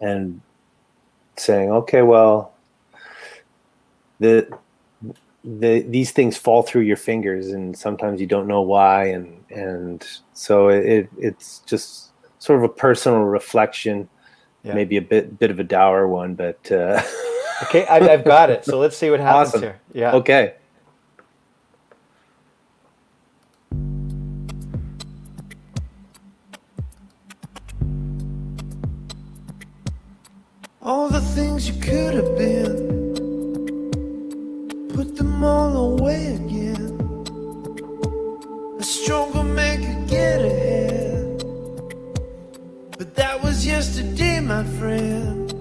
and 0.00 0.40
saying 1.36 1.70
okay 1.70 2.02
well 2.02 2.52
the 4.20 4.46
the 5.44 5.82
these 5.88 6.10
things 6.12 6.36
fall 6.36 6.62
through 6.62 6.82
your 6.82 6.96
fingers 6.96 7.48
and 7.48 7.76
sometimes 7.76 8.20
you 8.20 8.26
don't 8.26 8.46
know 8.46 8.60
why 8.60 9.04
and 9.06 9.44
and 9.50 10.06
so 10.34 10.68
it 10.68 11.08
it's 11.18 11.60
just 11.60 12.10
sort 12.38 12.58
of 12.58 12.64
a 12.64 12.68
personal 12.68 13.20
reflection 13.22 14.08
Yeah. 14.64 14.74
maybe 14.74 14.96
a 14.96 15.02
bit 15.02 15.38
bit 15.38 15.50
of 15.50 15.58
a 15.58 15.64
dour 15.64 16.06
one 16.06 16.34
but 16.34 16.70
uh, 16.70 17.00
Okay, 17.64 17.86
I've, 17.86 18.02
I've 18.08 18.24
got 18.24 18.50
it. 18.50 18.64
So 18.64 18.76
let's 18.80 18.96
see 18.96 19.08
what 19.08 19.20
happens 19.20 19.50
Awesome. 19.50 19.62
here. 19.62 19.80
Yeah. 19.92 20.12
okay 20.14 20.54
All 30.84 31.08
the 31.08 31.20
things 31.20 31.68
you 31.68 31.74
could 31.80 32.14
have 32.14 32.36
been, 32.36 32.74
put 34.92 35.14
them 35.14 35.44
all 35.44 35.92
away 35.92 36.34
again. 36.34 36.98
A 38.80 38.82
stronger 38.82 39.44
man 39.44 39.78
could 39.84 40.08
get 40.10 40.40
ahead, 40.42 41.38
but 42.98 43.14
that 43.14 43.40
was 43.44 43.64
yesterday, 43.64 44.40
my 44.40 44.64
friend. 44.64 45.54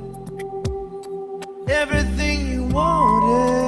Everything 1.70 2.48
you 2.48 2.64
wanted, 2.64 3.61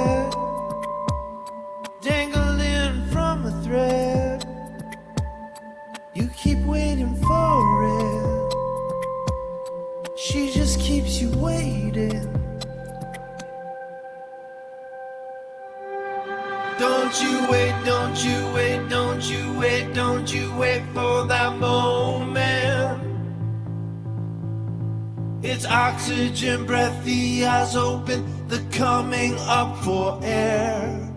It's 25.64 25.72
oxygen 25.72 26.66
breath, 26.66 27.02
the 27.06 27.46
eyes 27.46 27.74
open, 27.74 28.22
the 28.48 28.62
coming 28.70 29.34
up 29.38 29.78
for 29.78 30.20
air. 30.22 31.10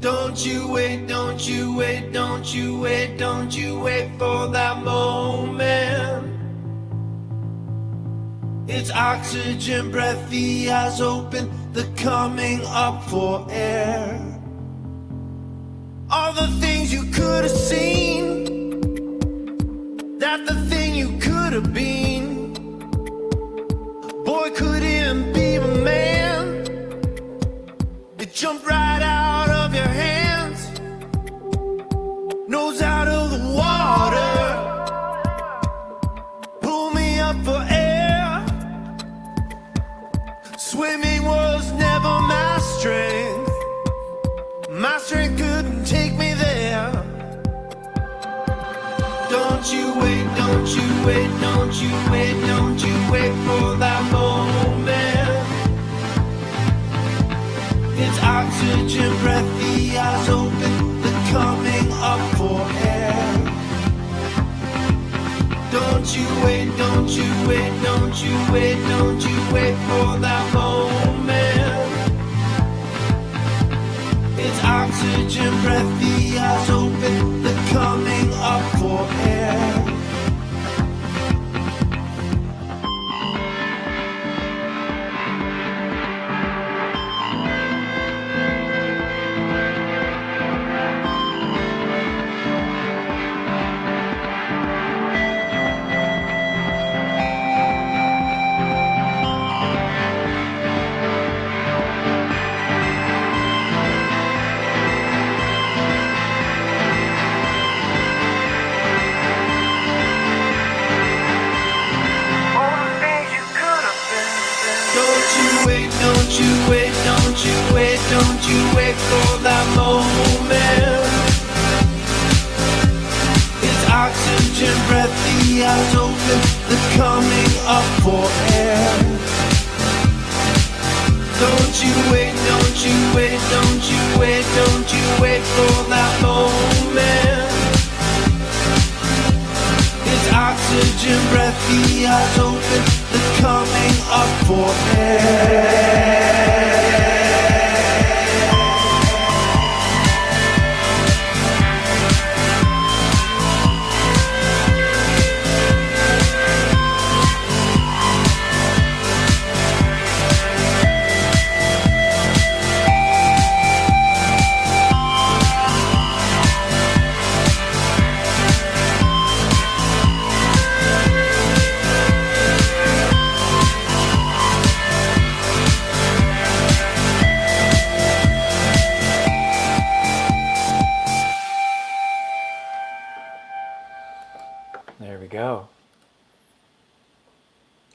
Don't 0.00 0.46
you 0.46 0.66
wait, 0.66 1.06
don't 1.06 1.46
you 1.46 1.76
wait, 1.76 2.10
don't 2.10 2.54
you 2.54 2.80
wait, 2.80 3.18
don't 3.18 3.54
you 3.54 3.78
wait 3.78 4.12
for 4.18 4.48
that 4.48 4.82
moment. 4.82 6.40
It's 8.66 8.90
oxygen 8.92 9.90
breath, 9.90 10.30
the 10.30 10.70
eyes 10.70 11.02
open, 11.02 11.50
the 11.74 11.84
coming 11.98 12.62
up 12.64 13.04
for 13.10 13.46
air. 13.50 14.18
All 16.10 16.32
the 16.32 16.46
things 16.62 16.94
you 16.94 17.02
could 17.12 17.44
have 17.44 17.52
seen, 17.52 18.46
that 20.18 20.46
the 20.46 20.54
thing 20.70 20.94
you 20.94 21.18
could 21.18 21.52
have 21.52 21.74
been. 21.74 21.97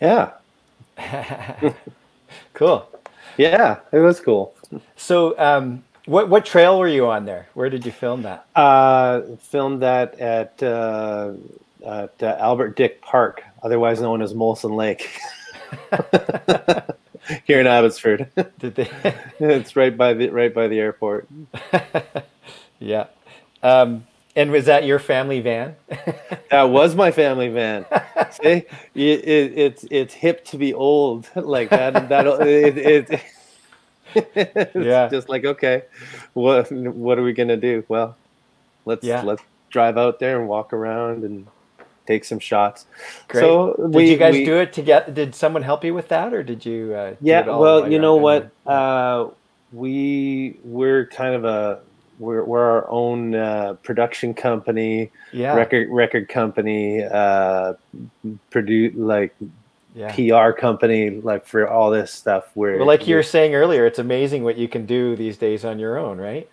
Yeah, 0.03 0.31
Cool. 2.53 2.87
yeah, 3.37 3.79
it 3.93 3.99
was 3.99 4.19
cool. 4.19 4.53
So, 4.97 5.37
um, 5.39 5.83
what 6.05 6.27
what 6.29 6.45
trail 6.45 6.77
were 6.77 6.87
you 6.89 7.07
on 7.07 7.25
there? 7.25 7.47
Where 7.53 7.69
did 7.69 7.85
you 7.85 7.91
film 7.93 8.23
that? 8.23 8.45
Uh, 8.55 9.21
filmed 9.39 9.81
that 9.81 10.19
at 10.19 10.61
uh, 10.61 11.31
at 11.85 12.13
uh, 12.21 12.35
Albert 12.39 12.75
Dyck 12.75 13.01
Park, 13.01 13.43
otherwise 13.63 14.01
known 14.01 14.21
as 14.21 14.33
Molson 14.33 14.75
Lake, 14.75 15.09
here 17.45 17.61
in 17.61 17.67
Abbotsford. 17.67 18.29
Did 18.59 18.75
they? 18.75 18.89
it's 19.39 19.75
right 19.77 19.95
by 19.95 20.13
the 20.13 20.29
right 20.29 20.53
by 20.53 20.67
the 20.67 20.79
airport. 20.79 21.27
yeah. 22.79 23.05
Um, 23.63 24.05
and 24.35 24.51
was 24.51 24.65
that 24.65 24.85
your 24.85 24.99
family 24.99 25.39
van? 25.41 25.75
That 26.49 26.69
was 26.69 26.95
my 26.95 27.11
family 27.11 27.49
van. 27.49 27.83
See, 28.31 28.65
it, 28.93 29.27
it, 29.27 29.57
it's 29.57 29.85
it's 29.89 30.13
hip 30.13 30.45
to 30.45 30.57
be 30.57 30.71
old 30.71 31.27
like 31.35 31.71
that. 31.71 32.09
That 32.09 32.27
it, 32.41 32.77
it, 32.77 33.21
it's 34.35 34.75
Yeah. 34.75 35.07
just 35.09 35.29
like 35.29 35.45
okay, 35.45 35.83
what 36.33 36.71
what 36.71 37.17
are 37.17 37.23
we 37.23 37.33
gonna 37.33 37.57
do? 37.57 37.83
Well, 37.87 38.15
let's 38.85 39.03
Yeah. 39.03 39.23
let's 39.23 39.41
drive 39.71 39.97
out 39.97 40.19
there 40.19 40.39
and 40.39 40.47
walk 40.47 40.73
around 40.73 41.23
and 41.23 41.47
take 42.05 42.23
some 42.23 42.37
shots. 42.37 42.85
Great. 43.29 43.41
So 43.41 43.73
did 43.79 43.95
we- 43.95 44.11
you 44.11 44.17
guys 44.17 44.33
we- 44.33 44.45
do 44.45 44.57
it 44.57 44.73
together? 44.73 45.11
Did 45.11 45.33
someone 45.33 45.63
help 45.63 45.83
you 45.83 45.95
with 45.95 46.09
that, 46.09 46.35
or 46.35 46.43
did 46.43 46.63
you? 46.67 46.93
Uh, 46.93 47.09
do 47.11 47.17
Yeah, 47.21 47.39
it 47.41 47.47
all 47.49 47.59
well, 47.59 47.91
you 47.91 47.97
know 47.97 48.17
what? 48.17 48.51
Uh, 48.67 49.29
we 49.71 50.59
we're 50.63 51.07
kind 51.07 51.33
of 51.33 51.45
a 51.45 51.79
we're 52.19 52.43
we're 52.43 52.63
our 52.63 52.89
own 52.89 53.35
uh, 53.35 53.73
production 53.83 54.33
company, 54.33 55.11
yeah. 55.31 55.53
record 55.53 55.89
record 55.89 56.29
company, 56.29 57.03
uh, 57.03 57.73
produce 58.49 58.93
like 58.95 59.35
yeah. 59.95 60.13
PR 60.13 60.51
company, 60.51 61.21
like 61.21 61.45
for 61.45 61.67
all 61.67 61.91
this 61.91 62.11
stuff. 62.11 62.45
Where 62.53 62.77
Well, 62.77 62.87
like 62.87 63.07
you 63.07 63.15
were 63.15 63.23
saying 63.23 63.55
earlier, 63.55 63.85
it's 63.85 63.99
amazing 63.99 64.43
what 64.43 64.57
you 64.57 64.67
can 64.67 64.85
do 64.85 65.15
these 65.15 65.37
days 65.37 65.65
on 65.65 65.79
your 65.79 65.97
own, 65.97 66.17
right? 66.17 66.49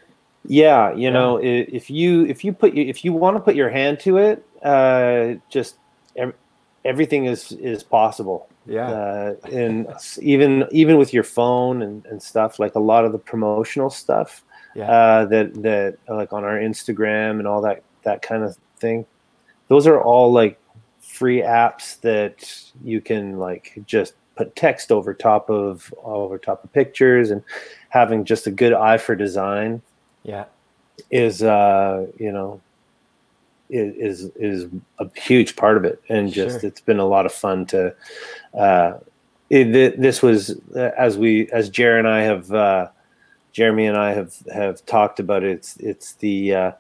yeah, 0.47 0.95
you 0.95 1.11
know, 1.11 1.39
if 1.43 1.91
you 1.91 2.25
if 2.25 2.45
you 2.45 2.53
put 2.53 2.77
if 2.77 3.05
you 3.05 3.13
want 3.13 3.37
to 3.37 3.41
put 3.41 3.55
your 3.55 3.69
hand 3.69 4.01
to 4.01 4.17
it, 4.17 4.45
uh, 4.63 5.35
just 5.51 5.77
ev- 6.17 6.35
everything 6.85 7.27
is 7.27 7.53
is 7.53 7.83
possible. 7.83 8.49
Yeah. 8.67 8.89
uh, 8.89 9.35
and 9.51 9.89
even 10.21 10.67
even 10.71 10.97
with 10.99 11.13
your 11.13 11.25
phone 11.25 11.83
and, 11.83 12.05
and 12.07 12.23
stuff 12.23 12.59
like 12.59 12.75
a 12.75 12.79
lot 12.79 13.05
of 13.05 13.13
the 13.13 13.19
promotional 13.19 13.91
stuff 13.91 14.45
Yeah. 14.75 14.91
uh, 14.91 15.25
that 15.27 15.55
that 15.63 15.99
like 16.09 16.33
on 16.33 16.45
our 16.45 16.57
Instagram 16.59 17.39
and 17.39 17.47
all 17.49 17.61
that 17.63 17.83
that 18.05 18.23
kind 18.23 18.43
of 18.45 18.57
thing 18.79 19.05
those 19.69 19.87
are 19.87 20.01
all 20.01 20.33
like 20.33 20.59
free 21.01 21.41
apps 21.43 22.01
that 22.03 22.71
you 22.85 23.01
can 23.01 23.39
like 23.39 23.83
just 23.87 24.15
put 24.37 24.55
text 24.57 24.91
over 24.93 25.13
top 25.13 25.51
of 25.51 25.93
over 26.03 26.39
top 26.39 26.63
of 26.65 26.73
pictures 26.73 27.31
and 27.31 27.43
having 27.89 28.25
just 28.25 28.47
a 28.47 28.51
good 28.51 28.73
eye 28.73 28.97
for 28.97 29.15
design 29.17 29.83
yeah. 30.23 30.45
is 31.11 31.43
uh 31.43 32.07
you 32.19 32.31
know 32.33 32.61
is 33.71 34.31
is 34.37 34.67
a 34.99 35.09
huge 35.19 35.57
part 35.57 35.77
of 35.77 35.85
it 35.85 36.01
and 36.09 36.33
just 36.33 36.61
Sure. 36.61 36.69
it's 36.69 36.81
been 36.81 36.99
a 36.99 37.05
lot 37.07 37.27
of 37.27 37.33
fun 37.33 37.67
to 37.67 37.95
uh 38.55 38.95
it, 39.51 40.01
this 40.01 40.23
was 40.23 40.59
uh, 40.77 40.91
as 40.97 41.19
we 41.19 41.49
as 41.51 41.69
Jerry 41.71 41.99
and 41.99 42.09
I 42.09 42.23
have 42.23 42.53
uh 42.53 42.89
Jeremy 43.53 43.87
and 43.87 43.97
I 43.97 44.13
have 44.13 44.35
have 44.53 44.85
talked 44.87 45.21
about 45.21 45.43
it 45.45 45.51
it's 45.51 45.77
it's 45.79 46.13
the 46.15 46.55
uh 46.55 46.73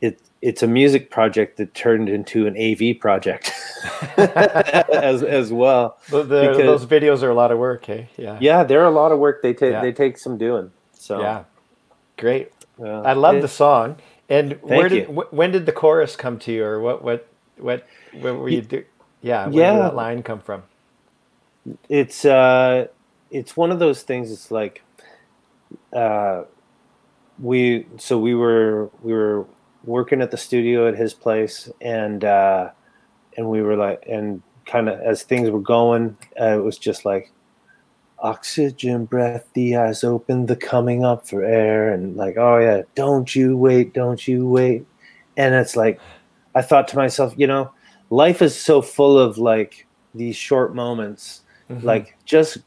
it 0.00 0.18
it's 0.40 0.62
a 0.62 0.66
music 0.66 1.10
project 1.10 1.56
that 1.58 1.74
turned 1.74 2.08
into 2.08 2.46
an 2.46 2.56
AV 2.56 2.98
project 3.00 3.52
as 4.16 5.22
as 5.22 5.52
well 5.52 5.98
The, 6.10 6.22
Because- 6.24 6.56
those 6.58 6.86
videos 6.86 7.22
are 7.22 7.30
a 7.30 7.34
lot 7.34 7.50
of 7.52 7.58
work, 7.58 7.84
hey? 7.84 8.08
Yeah. 8.16 8.38
yeah 8.40 8.64
they're 8.64 8.84
a 8.84 8.90
lot 8.90 9.12
of 9.12 9.18
work 9.18 9.42
they 9.42 9.54
take 9.54 9.72
Yeah. 9.72 9.80
they 9.80 9.92
take 9.92 10.18
some 10.18 10.36
doing 10.38 10.70
so 10.92 11.20
Yeah. 11.20 11.44
Great. 12.18 12.52
uh, 12.80 13.00
I 13.02 13.14
love 13.14 13.36
it- 13.36 13.42
the 13.42 13.48
song. 13.48 13.96
And 14.28 14.52
where 14.62 14.88
did 14.88 15.08
wh- 15.08 15.32
when 15.32 15.50
did 15.52 15.66
the 15.66 15.72
chorus 15.72 16.16
come 16.16 16.38
to 16.40 16.52
you, 16.52 16.64
or 16.64 16.80
what 16.80 17.02
what 17.02 17.26
what 17.58 17.86
when 18.18 18.38
were 18.38 18.48
you 18.48 18.62
do? 18.62 18.84
Yeah, 19.20 19.46
where 19.46 19.54
Yeah. 19.54 19.72
did 19.72 19.82
that 19.82 19.94
line 19.94 20.22
come 20.22 20.40
from? 20.40 20.62
it's 21.88 22.24
uh 22.24 22.86
it's 23.30 23.56
one 23.56 23.70
of 23.70 23.78
those 23.78 24.02
things 24.02 24.32
it's 24.32 24.50
like 24.50 24.82
uh, 25.92 26.42
we 27.40 27.86
so 27.98 28.18
we 28.18 28.34
were 28.34 28.90
we 29.02 29.12
were 29.12 29.46
working 29.84 30.20
at 30.22 30.30
the 30.30 30.36
studio 30.36 30.86
at 30.88 30.96
his 30.96 31.14
place, 31.14 31.68
and 31.80 32.24
uh, 32.24 32.70
and 33.36 33.48
we 33.48 33.62
were 33.62 33.76
like, 33.76 34.02
and 34.08 34.42
kind 34.66 34.88
of 34.88 35.00
as 35.00 35.22
things 35.22 35.50
were 35.50 35.60
going, 35.60 36.16
uh, 36.40 36.56
it 36.58 36.62
was 36.62 36.78
just 36.78 37.04
like 37.04 37.30
oxygen 38.20 39.04
breath, 39.04 39.48
the 39.54 39.76
eyes 39.76 40.04
open, 40.04 40.46
the 40.46 40.56
coming 40.56 41.04
up 41.04 41.26
for 41.26 41.42
air, 41.42 41.92
and 41.92 42.16
like, 42.16 42.36
oh 42.36 42.58
yeah, 42.58 42.82
don't 42.94 43.34
you 43.34 43.56
wait, 43.56 43.92
don't 43.94 44.28
you 44.28 44.46
wait, 44.48 44.86
and 45.36 45.54
it's 45.54 45.74
like, 45.76 45.98
I 46.54 46.62
thought 46.62 46.86
to 46.88 46.96
myself, 46.96 47.34
you 47.36 47.46
know, 47.46 47.72
life 48.10 48.40
is 48.42 48.58
so 48.58 48.80
full 48.82 49.18
of 49.18 49.38
like 49.38 49.86
these 50.14 50.36
short 50.36 50.74
moments, 50.74 51.40
Mhm. 51.70 51.82
like 51.82 52.16
just 52.24 52.58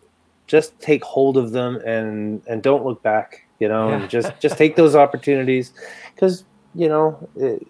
just 0.48 0.80
take 0.80 1.04
hold 1.04 1.38
of 1.38 1.52
them 1.52 1.78
and 1.86 2.42
and 2.48 2.62
don't 2.64 2.86
look 2.86 3.02
back, 3.04 3.46
you 3.60 3.68
know, 3.68 3.90
Yeah. 3.90 3.96
and 4.02 4.10
just 4.10 4.32
just 4.40 4.58
take 4.58 4.76
those 4.76 4.96
opportunities, 4.96 5.74
because 6.14 6.44
you 6.74 6.88
know. 6.90 7.28
It, 7.36 7.68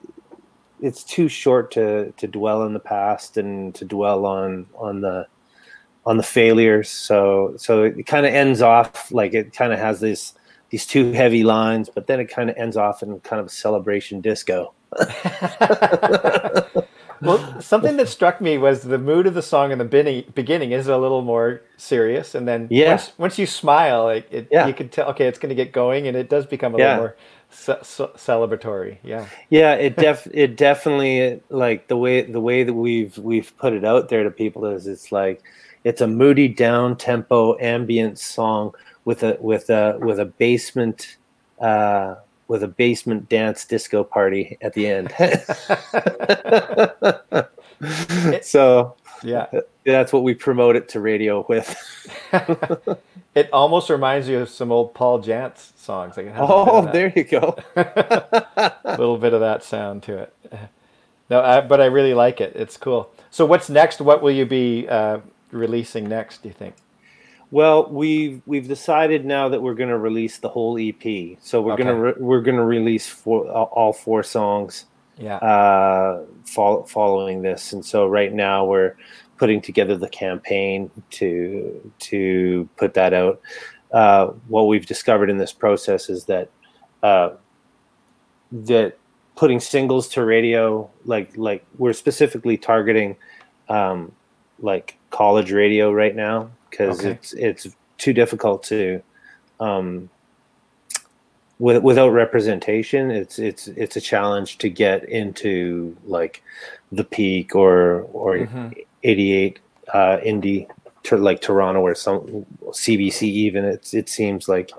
it's 0.82 1.06
too 1.06 1.30
short 1.30 1.72
to 1.72 2.12
to 2.18 2.28
dwell 2.28 2.64
in 2.64 2.74
the 2.74 2.80
past 2.82 3.38
and 3.38 3.74
to 3.74 3.86
dwell 3.86 4.26
on 4.26 4.66
on 4.78 5.00
the 5.00 5.26
on 6.06 6.18
the 6.18 6.22
failures 6.24 6.90
so 6.90 7.54
so 7.58 7.84
it 7.84 8.06
kind 8.06 8.26
of 8.26 8.34
ends 8.34 8.62
off 8.62 9.10
like 9.10 9.34
it 9.34 9.54
kind 9.54 9.72
of 9.72 9.80
has 9.80 10.02
this 10.02 10.34
these 10.72 10.86
two 10.86 11.14
heavy 11.14 11.46
lines 11.46 11.90
but 11.90 12.08
then 12.08 12.20
it 12.20 12.26
kind 12.26 12.50
of 12.50 12.58
ends 12.58 12.76
off 12.76 13.02
in 13.02 13.18
kind 13.22 13.40
of 13.40 13.46
a 13.46 13.50
celebration 13.50 14.20
disco 14.20 14.74
well, 17.26 17.62
something 17.62 17.98
that 17.98 18.08
struck 18.10 18.40
me 18.42 18.58
was 18.58 18.82
the 18.84 18.98
mood 18.98 19.28
of 19.28 19.34
the 19.34 19.42
song 19.42 19.72
in 19.72 19.78
the 19.78 19.86
beginning, 19.86 20.24
beginning 20.34 20.72
is 20.72 20.88
a 20.88 20.98
little 20.98 21.22
more 21.22 21.62
serious, 21.78 22.36
and 22.36 22.48
then 22.48 22.68
Yeah. 22.70 22.90
once, 22.92 23.12
once 23.18 23.40
you 23.40 23.46
smile, 23.46 24.04
like 24.06 24.28
it, 24.32 24.48
Yeah. 24.52 24.68
you 24.68 24.74
can 24.74 24.90
tell, 24.90 25.10
okay, 25.10 25.26
it's 25.28 25.40
going 25.40 25.50
to 25.50 25.56
get 25.56 25.72
going, 25.72 26.08
and 26.08 26.16
it 26.16 26.30
does 26.30 26.46
become 26.46 26.76
a 26.76 26.78
Yeah. 26.78 26.86
little 26.90 27.02
more 27.04 27.16
ce- 27.50 27.84
ce- 27.84 28.16
celebratory. 28.18 28.98
Yeah, 29.04 29.26
yeah 29.50 29.74
it 29.76 29.96
def 29.98 30.28
it 30.34 30.56
definitely 30.58 31.42
like 31.50 31.88
the 31.88 31.98
way 31.98 32.22
the 32.22 32.42
way 32.42 32.64
that 32.64 32.74
we've 32.74 33.18
we've 33.18 33.56
put 33.58 33.74
it 33.74 33.84
out 33.86 34.10
there 34.10 34.24
to 34.24 34.32
people 34.32 34.66
is 34.66 34.88
it's 34.88 35.12
like 35.12 35.42
it's 35.84 36.02
a 36.02 36.08
moody 36.08 36.48
down 36.48 36.96
tempo 36.98 37.58
ambient 37.60 38.18
song 38.20 38.74
with 39.06 39.24
a 39.24 39.38
with 39.40 39.70
a 39.70 39.98
with 40.02 40.20
a 40.20 40.26
basement 40.26 41.18
uh 41.62 42.16
with 42.48 42.64
a 42.64 42.68
basement 42.68 43.28
dance 43.30 43.66
disco 43.66 44.04
party 44.04 44.58
at 44.62 44.74
the 44.74 44.88
end 44.88 45.14
so 48.44 48.96
yeah. 49.24 49.48
that's 49.86 50.14
what 50.14 50.24
we 50.24 50.34
promote 50.34 50.76
it 50.76 50.90
to 50.90 51.00
radio 51.00 51.46
with 51.48 51.76
it 53.36 53.50
almost 53.52 53.90
reminds 53.90 54.28
you 54.28 54.40
of 54.40 54.50
some 54.50 54.72
old 54.72 54.94
Paul 54.94 55.22
Janz 55.22 55.72
songs. 55.78 56.18
Like 56.18 56.28
it 56.28 56.34
has 56.34 56.38
a 56.38 56.42
bit 56.42 56.50
oh 56.50 56.92
there 56.92 57.14
you 57.16 57.24
go 57.24 57.56
a 57.76 58.74
little 58.98 59.18
bit 59.18 59.34
of 59.34 59.42
that 59.42 59.64
sound 59.64 60.04
to 60.04 60.18
it. 60.18 60.34
No, 61.30 61.42
I, 61.42 61.62
but 61.62 61.82
I 61.82 61.86
really 61.86 62.14
like 62.14 62.40
it. 62.40 62.54
It's 62.56 62.78
cool. 62.78 63.10
So, 63.32 63.46
what's 63.46 63.70
next? 63.70 64.00
What 64.00 64.22
will 64.22 64.32
you 64.32 64.46
be 64.46 64.88
uh, 64.88 65.20
releasing 65.52 66.08
next? 66.08 66.44
Do 66.44 66.50
you 66.50 66.54
think? 66.54 66.76
Well, 67.52 67.90
we've 67.92 68.42
we've 68.46 68.68
decided 68.68 69.26
now 69.26 69.50
that 69.50 69.62
we're 69.62 69.76
going 69.76 69.90
to 69.90 69.98
release 69.98 70.40
the 70.40 70.50
whole 70.50 70.78
EP. 70.80 71.38
So 71.42 71.62
we're 71.62 71.78
gonna 71.78 71.96
re- 71.96 72.14
we're 72.18 72.42
going 72.42 72.58
to 72.58 72.64
release 72.66 73.08
four, 73.08 73.48
all- 73.52 73.70
all 73.72 73.94
four 73.94 74.24
songs 74.24 74.86
Yeah. 75.18 75.36
uh, 75.38 76.24
fol- 76.46 76.84
following 76.86 77.42
this. 77.44 77.72
And 77.74 77.86
so 77.86 78.08
right 78.08 78.34
now 78.34 78.66
we're 78.66 78.96
putting 79.38 79.62
together 79.62 79.96
the 79.96 80.10
campaign 80.10 80.90
to 81.12 81.92
to 82.00 82.68
put 82.78 82.94
that 82.96 83.14
out. 83.14 83.40
Uh, 83.92 84.28
what 84.48 84.64
we've 84.64 84.86
discovered 84.86 85.30
in 85.30 85.38
this 85.38 85.54
process 85.54 86.10
is 86.10 86.26
that 86.26 86.50
uh, 87.04 87.30
that 88.52 88.98
putting 89.36 89.60
singles 89.60 90.08
to 90.10 90.26
radio, 90.26 90.90
like 91.06 91.38
like 91.38 91.64
we're 91.78 91.94
specifically 91.94 92.58
targeting 92.58 93.16
um, 93.70 94.12
like 94.60 94.98
college 95.12 95.52
radio 95.52 95.92
right 95.92 96.16
now 96.16 96.50
because 96.78 97.00
Okay. 97.00 97.12
it's 97.12 97.34
it's 97.34 97.68
too 97.98 98.12
difficult 98.14 98.64
to 98.64 99.02
um, 99.60 100.10
with, 101.60 101.82
without 101.84 102.10
representation 102.10 103.12
it's 103.12 103.40
it's 103.40 103.68
it's 103.70 103.96
a 103.96 104.02
challenge 104.02 104.58
to 104.58 104.70
get 104.70 105.08
into 105.08 105.96
like 106.06 106.44
the 106.92 107.04
peak 107.04 107.56
or 107.56 108.02
or 108.12 108.36
Mhm. 108.38 108.74
88 109.04 109.60
uh 109.94 110.18
indie 110.26 110.68
to 111.04 111.16
like 111.18 111.40
toronto 111.40 111.80
or 111.82 111.96
some 111.96 112.46
cbc 112.72 113.22
even 113.24 113.64
it's 113.64 113.94
it 113.94 114.10
seems 114.10 114.50
like 114.50 114.72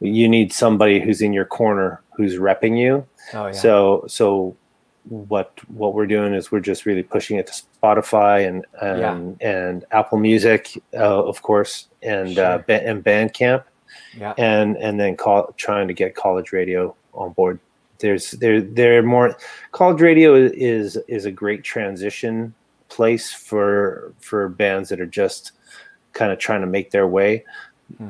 you 0.00 0.28
need 0.28 0.52
somebody 0.52 1.00
who's 1.00 1.22
in 1.22 1.32
your 1.32 1.44
corner 1.46 2.02
who's 2.16 2.36
repping 2.36 2.78
you 2.78 3.06
Oh 3.32 3.46
yeah. 3.46 3.52
so 3.52 4.04
so 4.08 4.54
what 5.08 5.52
what 5.68 5.94
we're 5.94 6.06
doing 6.06 6.34
is 6.34 6.50
we're 6.50 6.60
just 6.60 6.84
really 6.86 7.02
pushing 7.02 7.36
it 7.36 7.46
to 7.46 7.52
Spotify 7.52 8.46
and 8.46 8.66
and, 8.82 9.40
and 9.40 9.84
Apple 9.92 10.18
Music, 10.18 10.82
uh, 10.94 11.24
of 11.24 11.42
course, 11.42 11.88
and 12.02 12.38
uh, 12.38 12.56
Sure. 12.56 12.64
ba- 12.66 12.86
and 12.86 13.04
Bandcamp, 13.04 13.64
yeah. 14.18 14.34
and 14.38 14.76
and 14.78 14.98
then 14.98 15.16
call, 15.16 15.54
trying 15.56 15.88
to 15.88 15.94
get 15.94 16.14
college 16.14 16.52
radio 16.52 16.94
on 17.14 17.32
board. 17.32 17.60
There's 17.98 18.32
there 18.32 18.60
there 18.60 19.02
more 19.02 19.36
college 19.72 20.00
radio 20.00 20.34
is 20.34 20.96
is 21.08 21.24
a 21.24 21.30
great 21.30 21.62
transition 21.64 22.52
place 22.88 23.32
for 23.32 24.12
for 24.20 24.48
bands 24.48 24.88
that 24.88 25.00
are 25.00 25.06
just 25.06 25.52
kind 26.12 26.32
of 26.32 26.38
trying 26.38 26.62
to 26.62 26.66
make 26.66 26.90
their 26.90 27.06
way. 27.06 27.44
Hmm. 27.98 28.08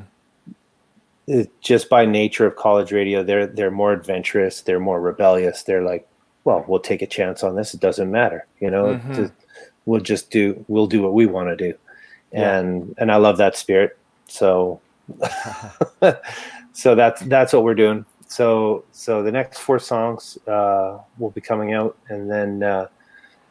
It, 1.28 1.50
just 1.60 1.88
by 1.88 2.06
nature 2.06 2.46
of 2.46 2.56
college 2.56 2.92
radio, 2.92 3.22
they're 3.22 3.46
they're 3.46 3.70
more 3.70 3.92
adventurous, 3.92 4.62
they're 4.62 4.80
more 4.80 5.00
rebellious. 5.00 5.64
They're 5.64 5.82
like, 5.82 6.08
well, 6.46 6.64
we'll 6.66 6.80
take 6.80 7.02
a 7.02 7.06
chance 7.06 7.42
on 7.42 7.56
this. 7.56 7.74
It 7.74 7.80
doesn't 7.80 8.10
matter, 8.10 8.46
you 8.60 8.70
know. 8.70 8.94
Mhm. 8.96 9.14
Just- 9.14 9.32
we'll 9.84 10.00
just 10.00 10.30
do 10.30 10.64
we'll 10.68 10.86
do 10.88 11.00
what 11.02 11.12
we 11.12 11.26
want 11.26 11.48
to 11.48 11.56
do, 11.56 11.76
Yeah. 12.32 12.56
and 12.58 12.94
and 12.98 13.12
I 13.12 13.16
love 13.16 13.36
that 13.38 13.56
spirit. 13.56 13.96
So 14.28 14.80
so 16.72 16.94
that's 16.94 17.22
that's 17.22 17.52
what 17.52 17.62
we're 17.64 17.74
doing. 17.74 18.04
So 18.28 18.84
so 18.92 19.22
the 19.22 19.30
next 19.32 19.58
four 19.58 19.78
songs 19.78 20.38
uh, 20.48 20.98
will 21.18 21.30
be 21.30 21.40
coming 21.40 21.72
out, 21.74 21.96
and 22.08 22.30
then 22.30 22.62
uh, 22.62 22.88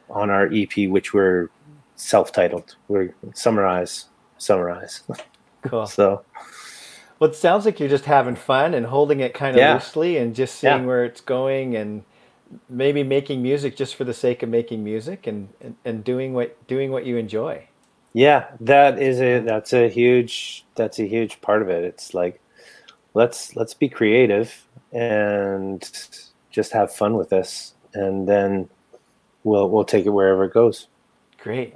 on 0.10 0.30
our 0.30 0.48
EP, 0.52 0.90
which 0.90 1.14
we're 1.14 1.50
self-titled, 1.96 2.76
we're 2.88 3.14
Summer 3.34 3.66
Eyes 3.66 4.06
summarize. 4.38 5.02
Cool. 5.62 5.86
So 5.88 6.24
Well, 7.20 7.30
it 7.30 7.36
sounds 7.36 7.64
like 7.66 7.80
you're 7.80 7.88
just 7.90 8.04
having 8.06 8.36
fun 8.36 8.74
and 8.74 8.86
holding 8.86 9.22
it 9.22 9.34
kind 9.34 9.56
of 9.56 9.60
Yeah. 9.62 9.74
loosely 9.76 10.18
and 10.18 10.36
just 10.36 10.56
seeing 10.56 10.82
Yeah. 10.82 10.86
where 10.86 11.06
it's 11.06 11.22
going 11.22 11.74
and 11.76 12.04
maybe 12.70 13.04
making 13.04 13.42
music 13.42 13.76
just 13.78 13.96
for 13.96 14.04
the 14.04 14.14
sake 14.14 14.44
of 14.44 14.50
making 14.50 14.84
music 14.84 15.28
and, 15.28 15.50
and, 15.62 15.78
and 15.86 16.04
doing 16.04 16.34
what 16.34 16.66
doing 16.68 16.92
what 16.92 17.06
you 17.06 17.18
enjoy. 17.18 17.68
yeah, 18.14 18.48
that 18.62 19.00
is 19.00 19.20
a 19.22 19.40
that's 19.42 19.74
a 19.74 19.90
huge 19.90 20.66
that's 20.76 21.00
a 21.00 21.08
huge 21.08 21.42
part 21.42 21.62
of 21.62 21.70
it. 21.70 21.84
It's 21.84 22.14
like 22.14 22.42
let's 23.14 23.56
let's 23.56 23.74
be 23.76 23.90
creative 23.90 24.68
and 24.94 25.84
just 26.52 26.74
have 26.74 26.96
fun 26.96 27.16
with 27.18 27.30
this, 27.30 27.76
and 27.94 28.28
then 28.28 28.70
we'll 29.44 29.70
we'll 29.70 29.86
take 29.86 30.06
it 30.06 30.10
wherever 30.12 30.46
it 30.46 30.54
goes. 30.54 30.88
Great. 31.40 31.76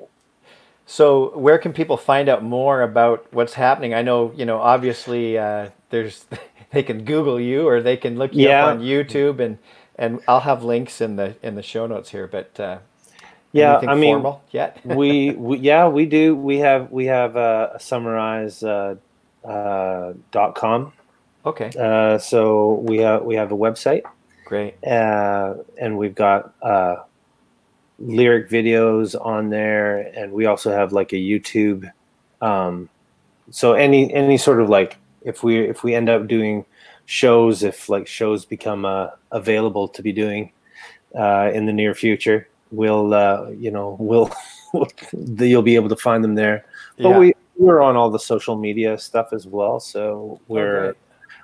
So, 0.85 1.37
where 1.37 1.57
can 1.59 1.73
people 1.73 1.97
find 1.97 2.29
out 2.29 2.43
more 2.43 2.81
about 2.81 3.27
what's 3.31 3.53
happening? 3.53 3.93
I 3.93 4.01
know, 4.01 4.31
you 4.35 4.45
know, 4.45 4.59
obviously, 4.59 5.37
uh, 5.37 5.69
there's 5.91 6.25
they 6.71 6.83
can 6.83 7.05
Google 7.05 7.39
you 7.39 7.67
or 7.67 7.81
they 7.81 7.97
can 7.97 8.17
look 8.17 8.37
you 8.37 8.47
Yeah. 8.47 8.49
up 8.49 8.63
on 8.63 8.79
YouTube, 8.81 9.39
and 9.39 9.59
and 9.99 10.21
I'll 10.27 10.39
have 10.39 10.63
links 10.63 11.01
in 11.01 11.17
the 11.17 11.35
in 11.43 11.55
the 11.55 11.63
show 11.63 11.85
notes 11.87 12.09
here. 12.09 12.27
But 12.27 12.59
uh, 12.59 12.79
Yeah, 13.51 13.81
I 13.87 13.95
mean, 13.95 14.23
yet? 14.51 14.79
we, 14.85 15.31
we 15.31 15.57
yeah 15.59 15.87
we 15.87 16.05
do 16.07 16.35
we 16.35 16.59
have 16.59 16.91
we 16.91 17.05
have 17.05 17.35
uh, 17.37 17.69
a 17.75 17.79
Summer 17.79 18.17
Eyes 18.17 18.63
uh, 18.63 18.95
uh, 19.45 20.13
dot 20.31 20.55
com 20.55 20.93
okay, 21.45 21.71
uh, 21.79 22.17
so 22.19 22.75
we 22.75 22.99
have 22.99 23.23
we 23.23 23.35
have 23.35 23.51
a 23.51 23.57
website 23.57 24.03
great. 24.45 24.75
uh, 24.85 25.55
and 25.79 25.97
we've 25.97 26.15
got 26.15 26.53
uh, 26.61 26.97
lyric 27.99 28.49
videos 28.49 29.15
on 29.19 29.49
there 29.49 29.99
and 30.15 30.31
we 30.31 30.45
also 30.45 30.71
have 30.71 30.93
like 30.93 31.13
a 31.13 31.17
youtube 31.17 31.91
um, 32.41 32.89
so 33.51 33.73
any 33.73 34.13
any 34.13 34.37
sort 34.37 34.61
of 34.61 34.69
like 34.69 34.97
if 35.23 35.43
we 35.43 35.59
if 35.59 35.83
we 35.83 35.95
end 35.95 36.09
up 36.09 36.27
doing 36.27 36.65
shows 37.09 37.63
if 37.63 37.89
like 37.89 38.05
shows 38.05 38.45
become 38.45 38.85
uh, 38.85 39.07
available 39.31 39.87
to 39.87 40.03
be 40.03 40.13
doing 40.13 40.51
uh, 41.17 41.49
in 41.55 41.65
the 41.65 41.73
near 41.73 41.95
future 41.95 42.47
we'll 42.69 43.15
uh, 43.15 43.49
you 43.49 43.71
know 43.71 43.97
we'll 43.99 44.31
you'll 45.39 45.63
be 45.63 45.73
able 45.73 45.89
to 45.89 45.95
find 45.95 46.23
them 46.23 46.35
there 46.35 46.63
but 46.99 47.09
Yeah. 47.09 47.17
we 47.17 47.33
we're 47.57 47.81
on 47.81 47.95
all 47.95 48.11
the 48.11 48.19
social 48.19 48.55
media 48.55 48.95
stuff 48.99 49.33
as 49.33 49.47
well 49.47 49.79
so 49.79 50.39
we're 50.47 50.81
great. 50.83 50.95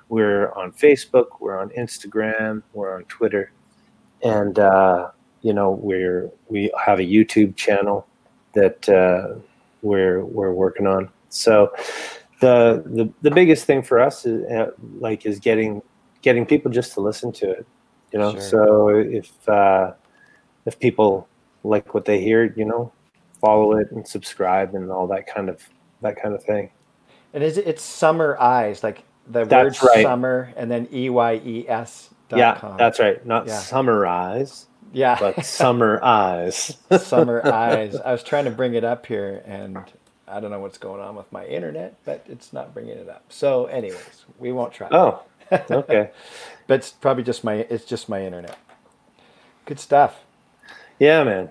we're 0.08 0.52
on 0.52 0.70
facebook 0.70 1.26
we're 1.40 1.58
on 1.58 1.70
instagram 1.70 2.62
we're 2.72 2.94
on 2.94 3.02
twitter 3.06 3.50
and 4.22 4.60
uh, 4.60 5.10
you 5.42 5.52
know 5.52 5.72
we're 5.72 6.30
we 6.48 6.70
have 6.80 7.00
a 7.00 7.02
youtube 7.02 7.56
channel 7.56 8.06
that 8.54 8.88
uh, 8.88 9.34
we're 9.82 10.24
we're 10.24 10.52
working 10.52 10.86
on 10.86 11.08
so 11.28 11.72
the 12.40 12.82
the 12.86 13.12
the 13.22 13.30
biggest 13.30 13.64
thing 13.66 13.82
for 13.82 14.00
us 14.00 14.26
is 14.26 14.44
uh, 14.50 14.70
like 15.00 15.26
is 15.26 15.38
getting 15.38 15.82
getting 16.22 16.46
people 16.46 16.70
just 16.70 16.92
to 16.94 17.00
listen 17.00 17.32
to 17.32 17.50
it. 17.50 17.66
You 18.12 18.18
know, 18.18 18.32
Sure. 18.32 18.40
so 18.40 18.88
if 18.98 19.48
uh, 19.48 19.92
if 20.66 20.78
people 20.78 21.28
like 21.64 21.94
what 21.94 22.04
they 22.04 22.20
hear, 22.20 22.52
you 22.56 22.64
know, 22.64 22.92
follow 23.40 23.72
it 23.76 23.90
and 23.90 24.06
subscribe 24.06 24.74
and 24.74 24.90
all 24.90 25.06
that 25.08 25.26
kind 25.26 25.48
of 25.48 25.62
that 26.02 26.20
kind 26.20 26.34
of 26.34 26.42
thing. 26.44 26.70
And 27.34 27.42
is 27.42 27.58
it, 27.58 27.66
it's 27.66 27.82
Summer 27.82 28.36
Eyes, 28.40 28.82
like 28.82 29.04
the 29.28 29.44
That's 29.44 29.82
word 29.82 29.88
right. 29.94 30.02
summer 30.02 30.52
and 30.56 30.70
then 30.70 30.88
E 30.92 31.10
Y 31.10 31.40
E 31.44 31.68
S 31.68 32.10
dot 32.28 32.38
yeah, 32.38 32.54
com. 32.56 32.76
that's 32.76 32.98
right. 32.98 33.24
Not 33.26 33.46
Yeah. 33.46 33.58
summarize, 33.58 34.66
yeah. 34.92 35.16
but 35.18 35.44
summer 35.44 36.00
eyes. 36.02 36.76
Summer 37.00 37.44
Eyes. 37.52 37.96
I 37.96 38.12
was 38.12 38.22
trying 38.22 38.44
to 38.46 38.50
bring 38.50 38.74
it 38.74 38.84
up 38.84 39.04
here 39.06 39.42
and 39.44 39.78
I 40.28 40.40
don't 40.40 40.50
know 40.50 40.60
what's 40.60 40.78
going 40.78 41.00
on 41.00 41.14
with 41.16 41.30
my 41.32 41.46
internet, 41.46 41.94
but 42.04 42.24
it's 42.28 42.52
not 42.52 42.74
bringing 42.74 42.98
it 42.98 43.08
up. 43.08 43.24
So, 43.28 43.66
anyways, 43.66 44.24
we 44.38 44.52
won't 44.52 44.72
try. 44.72 44.88
oh, 44.90 45.22
okay. 45.70 46.10
But 46.66 46.80
it's 46.80 46.90
probably 46.90 47.22
just 47.22 47.44
my 47.44 47.54
it's 47.70 47.84
just 47.84 48.08
my 48.08 48.24
internet. 48.24 48.58
Good 49.64 49.78
stuff. 49.80 50.16
Yeah, 50.98 51.24
man. 51.24 51.50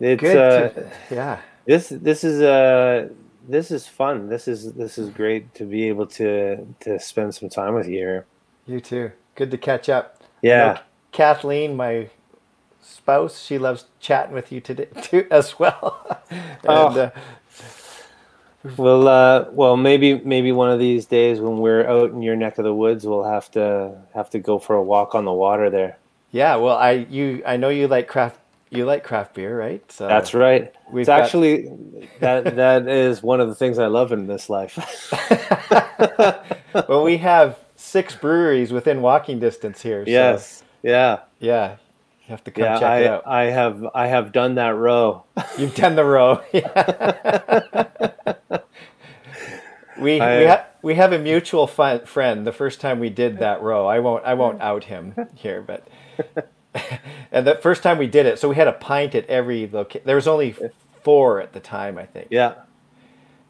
It's 0.00 0.20
Good. 0.20 0.36
uh, 0.36 0.68
to- 0.70 0.90
yeah. 1.10 1.40
this 1.66 1.88
this 1.90 2.24
is 2.24 2.40
uh 2.42 3.08
this 3.48 3.70
is 3.70 3.86
fun. 3.86 4.28
This 4.28 4.48
is 4.48 4.72
this 4.72 4.96
is 4.98 5.10
great 5.10 5.54
to 5.54 5.64
be 5.64 5.88
able 5.88 6.06
to 6.06 6.66
to 6.80 6.98
spend 6.98 7.34
some 7.34 7.48
time 7.48 7.74
with 7.74 7.86
you 7.86 7.98
here. 7.98 8.26
You 8.66 8.80
too. 8.80 9.12
Good 9.34 9.50
to 9.50 9.58
catch 9.58 9.88
up. 9.88 10.22
Yeah. 10.42 10.74
know, 10.74 10.78
Kathleen, 11.12 11.76
my 11.76 12.08
spouse, 12.80 13.40
she 13.42 13.58
loves 13.58 13.86
chatting 14.00 14.34
with 14.34 14.50
you 14.52 14.60
today 14.60 14.88
too 15.02 15.26
as 15.30 15.58
well. 15.58 16.20
and, 16.30 16.40
Oh. 16.66 16.86
uh, 16.98 17.10
Well, 18.76 19.06
uh, 19.08 19.44
well, 19.50 19.76
maybe 19.76 20.20
maybe 20.20 20.50
one 20.50 20.70
of 20.70 20.78
these 20.78 21.04
days 21.04 21.38
when 21.38 21.58
we're 21.58 21.86
out 21.86 22.10
in 22.10 22.22
your 22.22 22.34
neck 22.36 22.56
of 22.58 22.64
the 22.64 22.74
woods, 22.74 23.04
we'll 23.06 23.24
have 23.24 23.50
to 23.52 23.94
have 24.14 24.30
to 24.30 24.38
go 24.38 24.58
for 24.58 24.74
a 24.74 24.82
walk 24.82 25.14
on 25.14 25.24
the 25.26 25.32
water 25.32 25.68
there. 25.70 25.98
yeah, 26.30 26.56
well, 26.56 26.76
I 26.76 27.06
you 27.10 27.42
I 27.46 27.56
know 27.58 27.68
you 27.68 27.88
like 27.88 28.08
craft 28.08 28.38
you 28.70 28.86
like 28.86 29.04
craft 29.04 29.34
beer, 29.34 29.56
right? 29.56 29.82
So 29.92 30.08
That's 30.08 30.32
right. 30.34 30.72
It's 30.94 31.06
got- 31.06 31.20
actually 31.20 31.68
that 32.20 32.56
that 32.56 32.88
is 32.88 33.22
one 33.22 33.40
of 33.40 33.48
the 33.48 33.54
things 33.54 33.78
I 33.78 33.86
love 33.86 34.12
in 34.12 34.26
this 34.26 34.48
life. 34.48 34.78
well, 36.88 37.04
we 37.04 37.18
have 37.18 37.58
six 37.76 38.16
breweries 38.16 38.72
within 38.72 39.02
walking 39.02 39.38
distance 39.38 39.82
here. 39.82 40.04
So, 40.06 40.10
yes. 40.10 40.62
Yeah. 40.82 41.20
yeah, 41.38 41.76
you 42.26 42.32
have 42.32 42.44
to 42.44 42.50
come 42.50 42.64
Yeah. 42.64 42.78
check 42.78 42.82
it 43.02 43.06
I 43.06 43.08
out. 43.08 43.26
I 43.26 43.44
have 43.44 43.86
I 43.94 44.06
have 44.06 44.32
done 44.32 44.54
that 44.56 44.74
row. 44.76 45.24
You've 45.58 45.74
done 45.74 45.94
the 45.96 46.04
row. 46.04 46.40
we 50.00 50.20
I- 50.20 50.38
we, 50.40 50.46
ha- 50.46 50.66
we 50.82 50.94
have 50.94 51.12
a 51.12 51.18
mutual 51.18 51.66
friend. 51.66 52.46
The 52.46 52.52
first 52.52 52.80
time 52.80 52.98
we 53.00 53.10
did 53.10 53.38
that 53.38 53.62
row, 53.62 53.86
I 53.86 53.98
won't 54.00 54.24
I 54.24 54.34
won't 54.34 54.60
out 54.60 54.84
him 54.84 55.14
here, 55.34 55.62
but 55.62 55.86
and 57.32 57.46
the 57.46 57.56
first 57.56 57.82
time 57.82 57.98
we 57.98 58.06
did 58.06 58.26
it, 58.26 58.38
so 58.38 58.48
we 58.48 58.56
had 58.56 58.68
a 58.68 58.72
pint 58.72 59.14
at 59.14 59.26
every 59.26 59.68
location. 59.70 60.02
There 60.04 60.16
was 60.16 60.26
only 60.28 60.54
four 61.02 61.40
at 61.40 61.52
the 61.52 61.60
time, 61.60 61.98
I 61.98 62.06
think, 62.06 62.28
Yeah. 62.30 62.54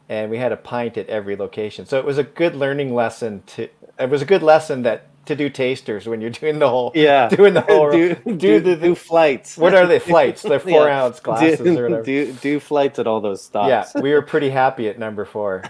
and 0.09 0.29
we 0.29 0.37
had 0.37 0.51
a 0.51 0.57
pint 0.57 0.97
at 0.97 1.07
every 1.09 1.35
location. 1.35 1.85
So 1.85 1.97
it 1.99 2.05
was 2.05 2.17
a 2.17 2.23
good 2.23 2.55
learning 2.55 2.93
lesson. 2.93 3.43
To 3.47 3.69
it 3.97 4.09
was 4.09 4.21
a 4.21 4.25
good 4.25 4.43
lesson 4.43 4.83
that 4.83 5.07
to 5.25 5.35
do 5.35 5.49
tasters 5.49 6.07
when 6.07 6.21
you're 6.21 6.29
doing 6.29 6.59
the 6.59 6.69
whole 6.69 6.91
Yeah. 6.95 7.27
doing 7.29 7.53
the 7.53 7.61
whole 7.61 7.91
do, 7.93 8.15
do, 8.15 8.35
do, 8.35 8.59
the, 8.59 8.75
do 8.75 8.95
flights. 8.95 9.57
what 9.57 9.73
are 9.75 9.85
they 9.87 9.99
flights? 9.99 10.41
They're 10.41 10.59
four 10.73 10.87
Yeah. 10.87 11.03
ounce 11.05 11.19
glasses 11.19 11.59
do, 11.59 11.77
or 11.79 11.83
whatever. 11.83 12.03
Do, 12.03 12.33
do 12.33 12.59
flights 12.59 12.99
at 12.99 13.07
all 13.07 13.21
those 13.21 13.43
stops. 13.43 13.69
Yeah, 13.95 14.01
we 14.01 14.11
were 14.13 14.21
pretty 14.21 14.49
happy 14.49 14.87
at 14.87 14.97
number 14.99 15.25
four, 15.25 15.63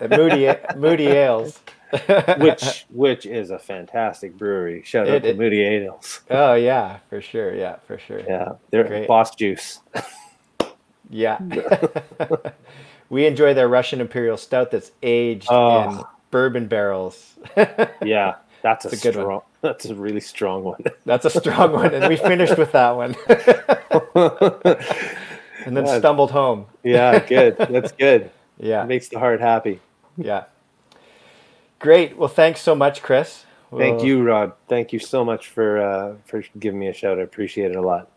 at 0.00 0.10
Moody 0.10 0.52
Moody 0.76 1.06
Ales. 1.08 1.60
which 2.38 2.86
which 2.90 3.24
is 3.24 3.50
a 3.50 3.58
fantastic 3.58 4.36
brewery. 4.36 4.82
Shout 4.84 5.06
out 5.08 5.14
It- 5.24 5.32
to 5.32 5.34
Moody 5.34 5.62
Ales. 5.62 6.22
oh 6.30 6.54
yeah, 6.54 6.98
for 7.08 7.20
sure. 7.20 7.54
Yeah, 7.54 7.76
for 7.86 7.98
sure. 7.98 8.20
Yeah, 8.20 8.54
they're 8.70 8.82
Great. 8.84 9.06
Boss 9.06 9.34
Juice. 9.36 9.78
Yeah. 11.10 11.38
we 13.08 13.26
enjoy 13.26 13.54
their 13.54 13.68
Russian 13.68 14.00
Imperial 14.00 14.36
Stout 14.36 14.70
that's 14.72 14.90
aged 15.02 15.46
Oh. 15.50 15.82
in 15.98 16.04
bourbon 16.30 16.66
barrels. 16.66 17.34
Yeah, 18.02 18.34
that's 18.64 18.84
a, 18.84 18.88
It's 18.88 19.04
a 19.04 19.12
good 19.12 19.24
one. 19.24 19.42
That's 19.60 19.84
a 19.86 19.94
really 19.94 20.20
strong 20.20 20.64
one. 20.64 20.82
That's 21.06 21.24
a 21.24 21.30
strong 21.30 21.72
one, 21.72 21.94
and 21.94 22.08
we 22.08 22.16
finished 22.16 22.58
with 22.58 22.72
that 22.72 22.90
one, 22.96 23.14
and 25.64 25.76
then 25.76 25.86
Yeah. 25.86 25.98
stumbled 25.98 26.30
home. 26.32 26.66
yeah, 26.82 27.18
good. 27.20 27.56
That's 27.56 27.92
good. 27.92 28.30
Yeah, 28.58 28.82
it 28.82 28.88
Makes 28.88 29.08
the 29.08 29.18
heart 29.18 29.40
happy. 29.40 29.80
yeah. 30.16 30.44
Great. 31.78 32.16
Well, 32.16 32.28
thanks 32.28 32.60
so 32.60 32.74
much, 32.74 33.02
Chris. 33.02 33.44
Thank 33.76 34.02
you, 34.02 34.22
Rod. 34.22 34.52
Thank 34.68 34.92
you 34.92 34.98
so 34.98 35.24
much 35.24 35.48
for 35.48 35.80
uh, 35.82 36.14
for 36.24 36.42
giving 36.58 36.78
me 36.80 36.88
a 36.88 36.92
shout. 36.94 37.18
I 37.18 37.22
appreciate 37.22 37.70
it 37.72 37.76
a 37.76 37.82
lot. 37.82 38.08